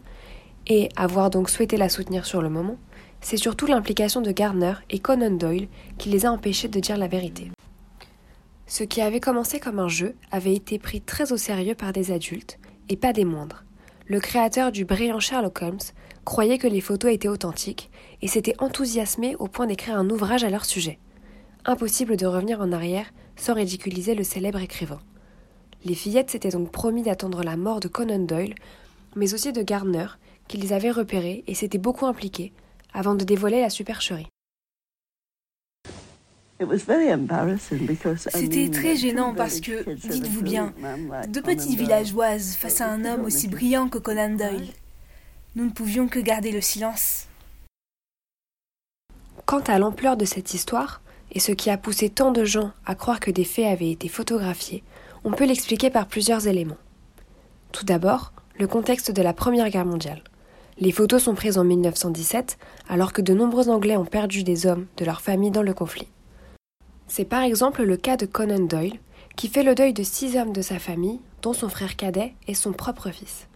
et 0.67 0.89
avoir 0.97 1.31
donc 1.31 1.49
souhaité 1.49 1.77
la 1.77 1.89
soutenir 1.89 2.27
sur 2.27 2.43
le 2.43 2.51
moment, 2.51 2.77
c'est 3.21 3.37
surtout 3.37 3.67
l'implication 3.67 4.21
de 4.21 4.33
Gardner 4.33 4.75
et 4.91 4.99
Conan 4.99 5.31
Doyle 5.31 5.69
qui 5.99 6.09
les 6.09 6.27
a 6.27 6.33
empêchés 6.33 6.69
de 6.69 6.81
dire 6.81 6.97
la 6.97 7.09
vérité. 7.09 7.51
Ce 8.71 8.85
qui 8.85 9.01
avait 9.01 9.19
commencé 9.19 9.59
comme 9.59 9.81
un 9.81 9.89
jeu 9.89 10.15
avait 10.31 10.55
été 10.55 10.79
pris 10.79 11.01
très 11.01 11.33
au 11.33 11.37
sérieux 11.37 11.75
par 11.75 11.93
des 11.93 12.13
adultes, 12.13 12.61
et 12.89 12.97
pas 12.97 13.13
des 13.13 13.25
moindres. 13.25 13.65
Le 14.07 14.21
créateur 14.21 14.71
du 14.71 14.85
brillant 14.85 15.19
Sherlock 15.19 15.61
Holmes 15.61 15.79
croyaient 16.25 16.57
que 16.57 16.69
les 16.69 16.81
photos 16.81 17.13
étaient 17.13 17.27
authentiques 17.27 17.91
et 18.23 18.29
s'étaient 18.29 18.55
enthousiasmés 18.61 19.35
au 19.41 19.49
point 19.49 19.67
d'écrire 19.67 19.99
un 19.99 20.09
ouvrage 20.09 20.45
à 20.45 20.51
leur 20.51 20.65
sujet. 20.65 21.01
Impossible 21.65 22.17
de 22.17 22.27
revenir 22.27 22.61
en 22.61 22.71
arrière 22.71 23.13
sans 23.35 23.55
ridiculiser 23.55 24.15
le 24.15 24.23
célèbre 24.23 24.61
écrivain. 24.61 25.01
Les 25.85 25.97
fillettes 25.97 26.31
s'étaient 26.31 26.51
donc 26.51 26.71
promis 26.71 27.03
d'attendre 27.03 27.43
la 27.43 27.57
mort 27.57 27.81
de 27.81 27.89
Conan 27.89 28.21
Doyle, 28.21 28.55
mais 29.17 29.35
aussi 29.35 29.53
de 29.53 29.63
Gardner, 29.63 30.07
qui 30.47 30.59
les 30.59 30.73
avait 30.73 30.93
repérés 30.93 31.43
et 31.49 31.57
s'était 31.57 31.79
beaucoup 31.79 32.07
impliqués, 32.07 32.53
avant 32.95 33.17
de 33.17 33.25
dévoiler 33.25 33.63
la 33.63 33.71
supercherie. 33.71 34.29
C'était 38.29 38.69
très 38.71 38.97
gênant 38.97 39.35
parce 39.35 39.61
que, 39.61 39.95
dites-vous 39.95 40.43
bien, 40.43 40.75
deux 41.29 41.41
petites 41.41 41.79
villageoises 41.79 42.55
face 42.55 42.81
à 42.81 42.91
un 42.91 43.05
homme 43.05 43.25
aussi 43.25 43.49
brillant 43.49 43.89
que 43.89 43.99
Conan 43.99 44.37
Doyle. 44.37 44.69
Nous 45.57 45.65
ne 45.65 45.71
pouvions 45.71 46.07
que 46.07 46.21
garder 46.21 46.53
le 46.53 46.61
silence. 46.61 47.27
Quant 49.47 49.61
à 49.61 49.79
l'ampleur 49.79 50.17
de 50.17 50.25
cette 50.25 50.55
histoire, 50.55 51.01
et 51.33 51.41
ce 51.41 51.53
qui 51.53 51.71
a 51.71 51.79
poussé 51.79 52.11
tant 52.11 52.31
de 52.31 52.45
gens 52.45 52.73
à 52.85 52.95
croire 52.95 53.21
que 53.21 53.31
des 53.31 53.45
faits 53.45 53.67
avaient 53.67 53.91
été 53.91 54.09
photographiés, 54.09 54.83
on 55.25 55.33
peut 55.33 55.47
l'expliquer 55.47 55.91
par 55.91 56.07
plusieurs 56.07 56.47
éléments. 56.47 56.79
Tout 57.73 57.85
d'abord, 57.85 58.33
le 58.59 58.67
contexte 58.67 59.11
de 59.11 59.23
la 59.23 59.33
Première 59.33 59.71
Guerre 59.71 59.87
mondiale. 59.87 60.23
Les 60.79 60.93
photos 60.93 61.23
sont 61.25 61.35
prises 61.35 61.59
en 61.59 61.65
1917, 61.65 62.59
alors 62.89 63.13
que 63.13 63.23
de 63.23 63.35
nombreux 63.35 63.71
Anglais 63.71 63.97
ont 63.97 64.05
perdu 64.05 64.45
des 64.45 64.67
hommes 64.67 64.87
de 64.97 65.05
leur 65.05 65.21
famille 65.21 65.51
dans 65.51 65.63
le 65.63 65.75
conflit. 65.75 66.09
C'est 67.13 67.25
par 67.25 67.43
exemple 67.43 67.83
le 67.83 67.97
cas 67.97 68.17
de 68.17 68.25
Conan 68.25 68.61
Doyle, 68.61 69.01
qui 69.35 69.49
fait 69.49 69.65
le 69.65 69.75
deuil 69.75 69.93
de 69.93 70.05
six 70.05 70.37
hommes 70.37 70.53
de 70.53 70.63
sa 70.63 70.79
famille, 70.79 71.19
dont 71.43 71.53
son 71.53 71.69
frère 71.69 71.97
cadet 71.97 72.35
et 72.47 72.55
son 72.55 72.73
propre 72.73 73.11
fils. 73.11 73.49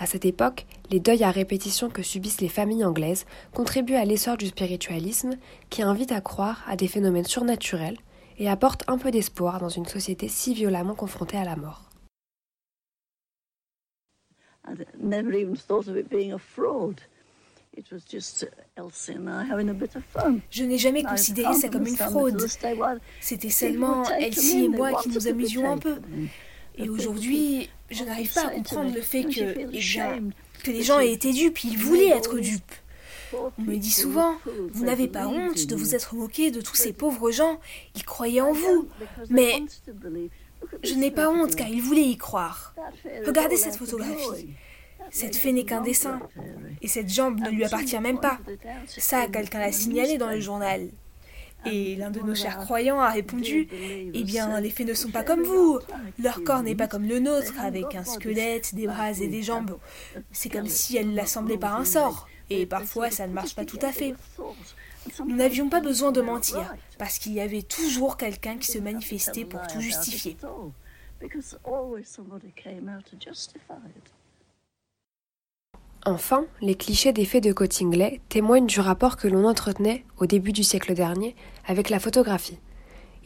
À 0.00 0.06
cette 0.06 0.24
époque, 0.24 0.66
les 0.90 0.98
deuils 0.98 1.22
à 1.22 1.30
répétition 1.30 1.90
que 1.90 2.02
subissent 2.02 2.40
les 2.40 2.48
familles 2.48 2.84
anglaises 2.84 3.24
contribuent 3.54 3.94
à 3.94 4.04
l'essor 4.04 4.36
du 4.36 4.48
spiritualisme 4.48 5.36
qui 5.70 5.82
invite 5.82 6.10
à 6.10 6.20
croire 6.20 6.64
à 6.66 6.74
des 6.74 6.88
phénomènes 6.88 7.24
surnaturels 7.24 7.98
et 8.38 8.48
apporte 8.48 8.82
un 8.88 8.98
peu 8.98 9.12
d'espoir 9.12 9.60
dans 9.60 9.68
une 9.68 9.86
société 9.86 10.26
si 10.26 10.52
violemment 10.52 10.96
confrontée 10.96 11.38
à 11.38 11.44
la 11.44 11.54
mort. 11.54 11.90
Je 20.50 20.64
n'ai 20.64 20.78
jamais 20.78 21.02
considéré 21.02 21.54
ça 21.54 21.68
comme 21.68 21.86
une 21.86 21.96
fraude. 21.96 22.46
C'était 23.20 23.50
seulement 23.50 24.04
Elsie 24.10 24.64
et 24.64 24.68
moi 24.68 25.00
qui 25.02 25.08
nous 25.10 25.28
amusions 25.28 25.70
un 25.70 25.78
peu. 25.78 25.96
Et 26.76 26.88
aujourd'hui, 26.88 27.68
je 27.90 28.04
n'arrive 28.04 28.32
pas 28.32 28.46
à 28.46 28.50
comprendre 28.50 28.94
le 28.94 29.00
fait 29.00 29.24
que, 29.24 29.54
eh 29.72 30.62
que 30.62 30.70
les 30.70 30.82
gens 30.82 31.00
aient 31.00 31.12
été 31.12 31.32
dupes, 31.32 31.64
ils 31.64 31.78
voulaient 31.78 32.08
être 32.08 32.38
dupes. 32.38 32.72
On 33.32 33.62
me 33.62 33.76
dit 33.76 33.90
souvent, 33.90 34.36
vous 34.72 34.84
n'avez 34.84 35.08
pas 35.08 35.26
honte 35.26 35.66
de 35.66 35.76
vous 35.76 35.94
être 35.94 36.14
moqué 36.14 36.50
de 36.50 36.60
tous 36.60 36.76
ces 36.76 36.92
pauvres 36.92 37.30
gens, 37.30 37.60
ils 37.94 38.04
croyaient 38.04 38.40
en 38.40 38.52
vous. 38.52 38.88
Mais 39.28 39.62
je 40.82 40.94
n'ai 40.94 41.10
pas 41.10 41.28
honte 41.28 41.54
car 41.54 41.68
ils 41.68 41.82
voulaient 41.82 42.08
y 42.08 42.16
croire. 42.16 42.74
Regardez 43.26 43.56
cette 43.56 43.76
photographie. 43.76 44.48
Cette 45.10 45.36
fée 45.36 45.52
n'est 45.52 45.64
qu'un 45.64 45.80
dessin. 45.80 46.20
Et 46.82 46.88
cette 46.88 47.08
jambe 47.08 47.40
ne 47.40 47.50
lui 47.50 47.64
appartient 47.64 47.98
même 47.98 48.20
pas. 48.20 48.38
Ça, 48.86 49.26
quelqu'un 49.26 49.60
l'a 49.60 49.72
signalé 49.72 50.18
dans 50.18 50.30
le 50.30 50.40
journal. 50.40 50.88
Et 51.64 51.96
l'un 51.96 52.10
de 52.10 52.20
nos 52.20 52.34
chers 52.34 52.58
croyants 52.58 53.00
a 53.00 53.10
répondu 53.10 53.68
Eh 53.72 54.24
bien, 54.24 54.60
les 54.60 54.70
fées 54.70 54.84
ne 54.84 54.94
sont 54.94 55.10
pas 55.10 55.24
comme 55.24 55.42
vous. 55.42 55.80
Leur 56.22 56.44
corps 56.44 56.62
n'est 56.62 56.76
pas 56.76 56.86
comme 56.86 57.04
le 57.04 57.18
nôtre, 57.18 57.54
avec 57.60 57.94
un 57.94 58.04
squelette, 58.04 58.74
des 58.74 58.86
bras 58.86 59.10
et 59.10 59.28
des 59.28 59.42
jambes. 59.42 59.78
C'est 60.32 60.48
comme 60.48 60.68
si 60.68 60.96
elles 60.96 61.14
l'assemblaient 61.14 61.58
par 61.58 61.76
un 61.76 61.84
sort. 61.84 62.28
Et 62.50 62.64
parfois, 62.66 63.10
ça 63.10 63.26
ne 63.26 63.32
marche 63.32 63.54
pas 63.54 63.64
tout 63.64 63.78
à 63.82 63.92
fait. 63.92 64.14
Nous 65.26 65.36
n'avions 65.36 65.68
pas 65.68 65.80
besoin 65.80 66.12
de 66.12 66.20
mentir, 66.20 66.74
parce 66.98 67.18
qu'il 67.18 67.32
y 67.32 67.40
avait 67.40 67.62
toujours 67.62 68.16
quelqu'un 68.16 68.56
qui 68.56 68.70
se 68.70 68.78
manifestait 68.78 69.44
pour 69.44 69.66
tout 69.66 69.80
justifier. 69.80 70.36
Enfin, 76.08 76.46
les 76.62 76.74
clichés 76.74 77.12
des 77.12 77.26
faits 77.26 77.44
de 77.44 77.52
Cottingley 77.52 78.22
témoignent 78.30 78.64
du 78.64 78.80
rapport 78.80 79.18
que 79.18 79.28
l'on 79.28 79.44
entretenait, 79.44 80.06
au 80.16 80.24
début 80.24 80.52
du 80.52 80.64
siècle 80.64 80.94
dernier, 80.94 81.36
avec 81.66 81.90
la 81.90 81.98
photographie. 81.98 82.58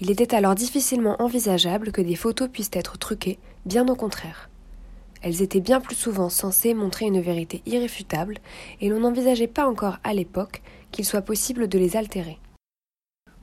Il 0.01 0.11
était 0.11 0.35
alors 0.35 0.57
difficilement 0.57 1.14
envisageable 1.23 1.92
que 1.92 2.03
des 2.03 2.16
photos 2.16 2.49
puissent 2.49 2.73
être 2.73 2.99
truquées, 2.99 3.38
bien 3.66 3.87
au 3.87 3.95
contraire. 3.95 4.51
Elles 5.21 5.42
étaient 5.42 5.61
bien 5.61 5.81
plus 5.81 5.95
souvent 5.95 6.29
censées 6.29 6.75
montrer 6.75 7.07
une 7.07 7.21
vérité 7.21 7.62
irréfutable, 7.66 8.38
et 8.81 8.88
l'on 8.88 8.99
n'envisageait 8.99 9.47
pas 9.47 9.68
encore 9.68 9.99
à 10.03 10.12
l'époque 10.12 10.61
qu'il 10.90 11.05
soit 11.05 11.23
possible 11.23 11.68
de 11.68 11.79
les 11.79 11.97
altérer. 11.97 12.40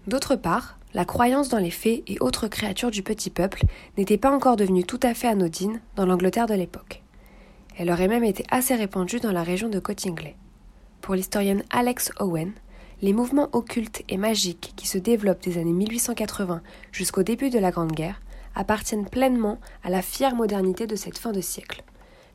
D'autre 0.06 0.36
part, 0.36 0.80
la 0.94 1.06
croyance 1.06 1.48
dans 1.48 1.60
les 1.60 1.72
fées 1.72 2.04
et 2.08 2.18
autres 2.20 2.50
créatures 2.50 2.92
du 2.92 3.04
petit 3.04 3.30
peuple 3.30 3.62
n'était 3.98 4.18
pas 4.18 4.32
encore 4.32 4.58
devenue 4.58 4.84
tout 4.84 5.00
à 5.02 5.14
fait 5.14 5.30
anodine 5.30 5.80
dans 5.96 6.06
l'Angleterre 6.06 6.48
de 6.48 6.56
l'époque. 6.56 7.04
Elle 7.80 7.92
aurait 7.92 8.10
même 8.10 8.26
été 8.26 8.44
assez 8.52 8.76
répandue 8.76 9.22
dans 9.22 9.32
la 9.32 9.42
région 9.42 9.70
de 9.70 9.80
Cottingley. 9.80 10.36
Pour 11.00 11.16
l'historienne 11.16 11.64
Alex 11.70 12.12
Owen, 12.20 12.52
les 13.02 13.14
mouvements 13.14 13.48
occultes 13.54 14.04
et 14.10 14.18
magiques 14.18 14.74
qui 14.76 14.86
se 14.86 14.98
développent 14.98 15.42
des 15.42 15.58
années 15.58 15.72
1880 15.72 16.62
jusqu'au 16.92 17.24
début 17.24 17.50
de 17.50 17.58
la 17.58 17.72
Grande 17.72 17.94
Guerre 17.94 18.22
appartiennent 18.54 19.08
pleinement 19.08 19.60
à 19.82 19.90
la 19.90 20.02
fière 20.02 20.36
modernité 20.36 20.88
de 20.88 20.98
cette 20.98 21.18
fin 21.18 21.32
de 21.32 21.40
siècle. 21.40 21.86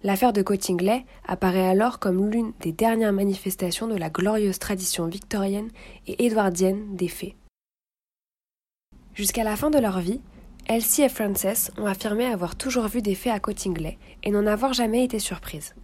L'affaire 0.02 0.32
de 0.32 0.40
Cottingley 0.40 1.04
apparaît 1.28 1.68
alors 1.68 1.98
comme 1.98 2.30
l'une 2.30 2.54
des 2.60 2.72
dernières 2.72 3.12
manifestations 3.12 3.86
de 3.86 3.96
la 3.96 4.08
glorieuse 4.08 4.58
tradition 4.58 5.08
victorienne 5.08 5.68
et 6.06 6.24
édouardienne 6.24 6.96
des 6.96 7.08
fées. 7.08 7.36
Jusqu'à 9.12 9.44
la 9.44 9.56
fin 9.56 9.68
de 9.68 9.78
leur 9.78 10.00
vie, 10.00 10.22
Elsie 10.66 11.02
et 11.02 11.10
Frances 11.10 11.70
ont 11.76 11.84
affirmé 11.84 12.24
avoir 12.24 12.56
toujours 12.56 12.88
vu 12.88 13.02
des 13.02 13.14
faits 13.14 13.34
à 13.34 13.38
Cottingley 13.38 13.98
et 14.22 14.30
n'en 14.30 14.46
avoir 14.46 14.72
jamais 14.72 15.04
été 15.04 15.18
surprises. 15.18 15.74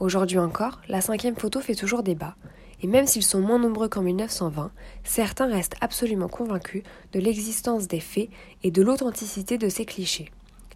Aujourd'hui 0.00 0.38
encore, 0.38 0.80
la 0.88 1.02
cinquième 1.02 1.36
photo 1.36 1.60
fait 1.60 1.74
toujours 1.74 2.02
débat, 2.02 2.34
et 2.80 2.86
même 2.86 3.06
s'ils 3.06 3.22
sont 3.22 3.40
moins 3.40 3.58
nombreux 3.58 3.90
qu'en 3.90 4.00
1920, 4.00 4.72
certains 5.04 5.48
restent 5.48 5.76
absolument 5.82 6.28
convaincus 6.28 6.82
de 7.12 7.20
l'existence 7.20 7.88
des 7.88 8.00
faits 8.00 8.30
et 8.62 8.70
de 8.70 8.82
l'authenticité 8.82 9.58
de 9.58 9.68
ces 9.68 9.84
clichés. 9.84 10.32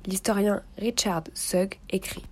L'historien 0.07 0.63
Richard 0.77 1.25
Sugg 1.33 1.79
écrit 1.89 2.27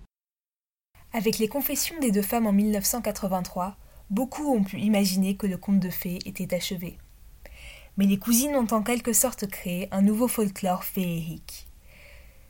Avec 1.13 1.39
les 1.39 1.47
confessions 1.47 1.99
des 1.99 2.11
deux 2.11 2.21
femmes 2.21 2.45
en 2.45 2.53
1983, 2.53 3.77
beaucoup 4.11 4.55
ont 4.55 4.63
pu 4.63 4.77
imaginer 4.77 5.35
que 5.35 5.47
le 5.47 5.57
conte 5.57 5.79
de 5.79 5.89
fées 5.89 6.19
était 6.25 6.53
achevé 6.53 6.99
mais 7.99 8.05
les 8.05 8.17
cousines 8.17 8.55
ont 8.55 8.67
en 8.71 8.81
quelque 8.81 9.11
sorte 9.11 9.45
créé 9.45 9.89
un 9.91 10.01
nouveau 10.01 10.29
folklore 10.29 10.85
féerique. 10.85 11.67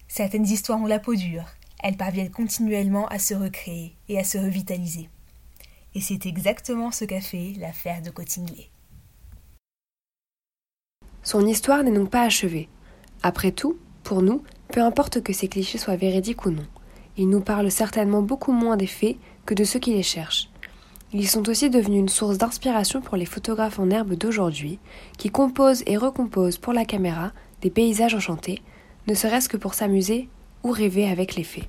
Certaines 0.08 0.46
histoires 0.46 0.80
ont 0.80 0.86
la 0.86 1.00
peau 1.00 1.16
dure, 1.16 1.46
elles 1.80 1.98
parviennent 1.98 2.30
continuellement 2.30 3.08
à 3.08 3.18
se 3.18 3.34
recréer 3.34 3.96
et 4.10 4.20
à 4.20 4.24
se 4.24 4.38
revitaliser. 4.38 5.10
Et 5.96 6.02
c'est 6.02 6.28
exactement 6.28 6.92
ce 6.92 7.04
qu'a 7.04 7.20
fait 7.20 7.54
l'affaire 7.58 8.04
de 8.04 8.12
Cottingley. 8.12 8.70
Son 11.24 11.48
histoire 11.48 11.84
n'est 11.84 11.92
donc 11.92 12.12
pas 12.12 12.26
achevée. 12.26 12.70
Après 13.24 13.52
tout, 13.52 13.80
pour 14.04 14.22
nous, 14.22 14.44
peu 14.72 14.82
importe 14.82 15.24
que 15.24 15.34
ces 15.34 15.48
clichés 15.48 15.80
soient 15.80 15.96
véridiques 15.96 16.46
ou 16.46 16.52
non, 16.52 16.68
ils 17.18 17.28
nous 17.28 17.42
parlent 17.42 17.72
certainement 17.72 18.22
beaucoup 18.22 18.52
moins 18.52 18.78
des 18.78 18.86
faits 18.86 19.18
que 19.48 19.56
de 19.56 19.64
ceux 19.64 19.80
qui 19.80 19.96
les 19.96 20.04
cherchent. 20.04 20.52
Ils 21.12 21.28
sont 21.28 21.50
aussi 21.50 21.72
devenus 21.72 22.02
une 22.02 22.10
source 22.10 22.38
d'inspiration 22.38 23.02
pour 23.02 23.18
les 23.18 23.26
photographes 23.26 23.80
en 23.80 23.90
herbe 23.90 24.14
d'aujourd'hui, 24.14 24.78
qui 25.18 25.32
composent 25.32 25.84
et 25.88 25.98
recomposent 25.98 26.60
pour 26.60 26.72
la 26.72 26.86
caméra 26.86 27.32
des 27.62 27.72
paysages 27.72 28.14
enchantés, 28.14 28.62
ne 29.08 29.16
serait-ce 29.16 29.50
que 29.50 29.58
pour 29.58 29.74
s'amuser 29.74 30.30
ou 30.64 30.70
rêver 30.70 31.10
avec 31.10 31.36
les 31.36 31.44
fées. 31.44 31.68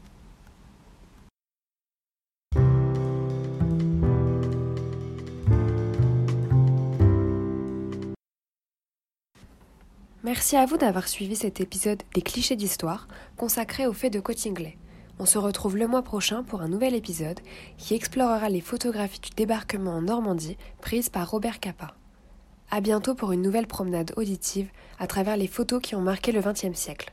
Merci 10.22 10.57
à 10.57 10.66
vous 10.66 10.76
d'avoir 10.76 11.09
suivi 11.09 11.35
cet 11.35 11.62
épisode 11.62 12.03
des 12.14 12.20
clichés 12.20 12.57
d'histoire 12.57 13.09
consacré 13.38 13.87
aux 13.87 13.94
faits 13.94 14.12
de 14.12 14.20
Cottingley. 14.20 14.76
On 15.20 15.26
se 15.26 15.37
retrouve 15.37 15.76
le 15.76 15.87
mois 15.87 16.00
prochain 16.00 16.42
pour 16.42 16.62
un 16.62 16.68
nouvel 16.68 16.94
épisode 16.94 17.40
qui 17.76 17.92
explorera 17.92 18.48
les 18.48 18.62
photographies 18.62 19.20
du 19.20 19.28
débarquement 19.37 19.96
en 19.96 20.00
Normandie 20.00 20.56
prises 20.80 21.11
par 21.11 21.30
Robert 21.30 21.61
Capa. 21.61 21.94
À 22.70 22.80
bientôt 22.80 23.14
pour 23.14 23.33
une 23.33 23.42
nouvelle 23.42 23.66
promenade 23.66 24.14
auditive 24.16 24.70
à 24.98 25.06
travers 25.06 25.37
les 25.37 25.46
photos 25.46 25.83
qui 25.83 25.94
ont 25.94 26.00
marqué 26.00 26.33
le 26.33 26.40
XXe 26.40 26.72
siècle. 26.72 27.12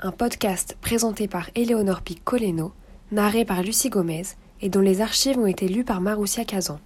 Un 0.00 0.12
podcast 0.12 0.76
présenté 0.82 1.28
par 1.28 1.48
Éléonore 1.54 2.02
Pic 2.02 2.22
Coleno, 2.22 2.74
narré 3.10 3.46
par 3.46 3.62
Lucie 3.62 3.88
Gomez 3.88 4.24
et 4.60 4.68
dont 4.68 4.80
les 4.80 5.00
archives 5.00 5.38
ont 5.38 5.46
été 5.46 5.66
lues 5.66 5.84
par 5.84 6.02
Maroussia 6.02 6.44
Kazan. 6.44 6.78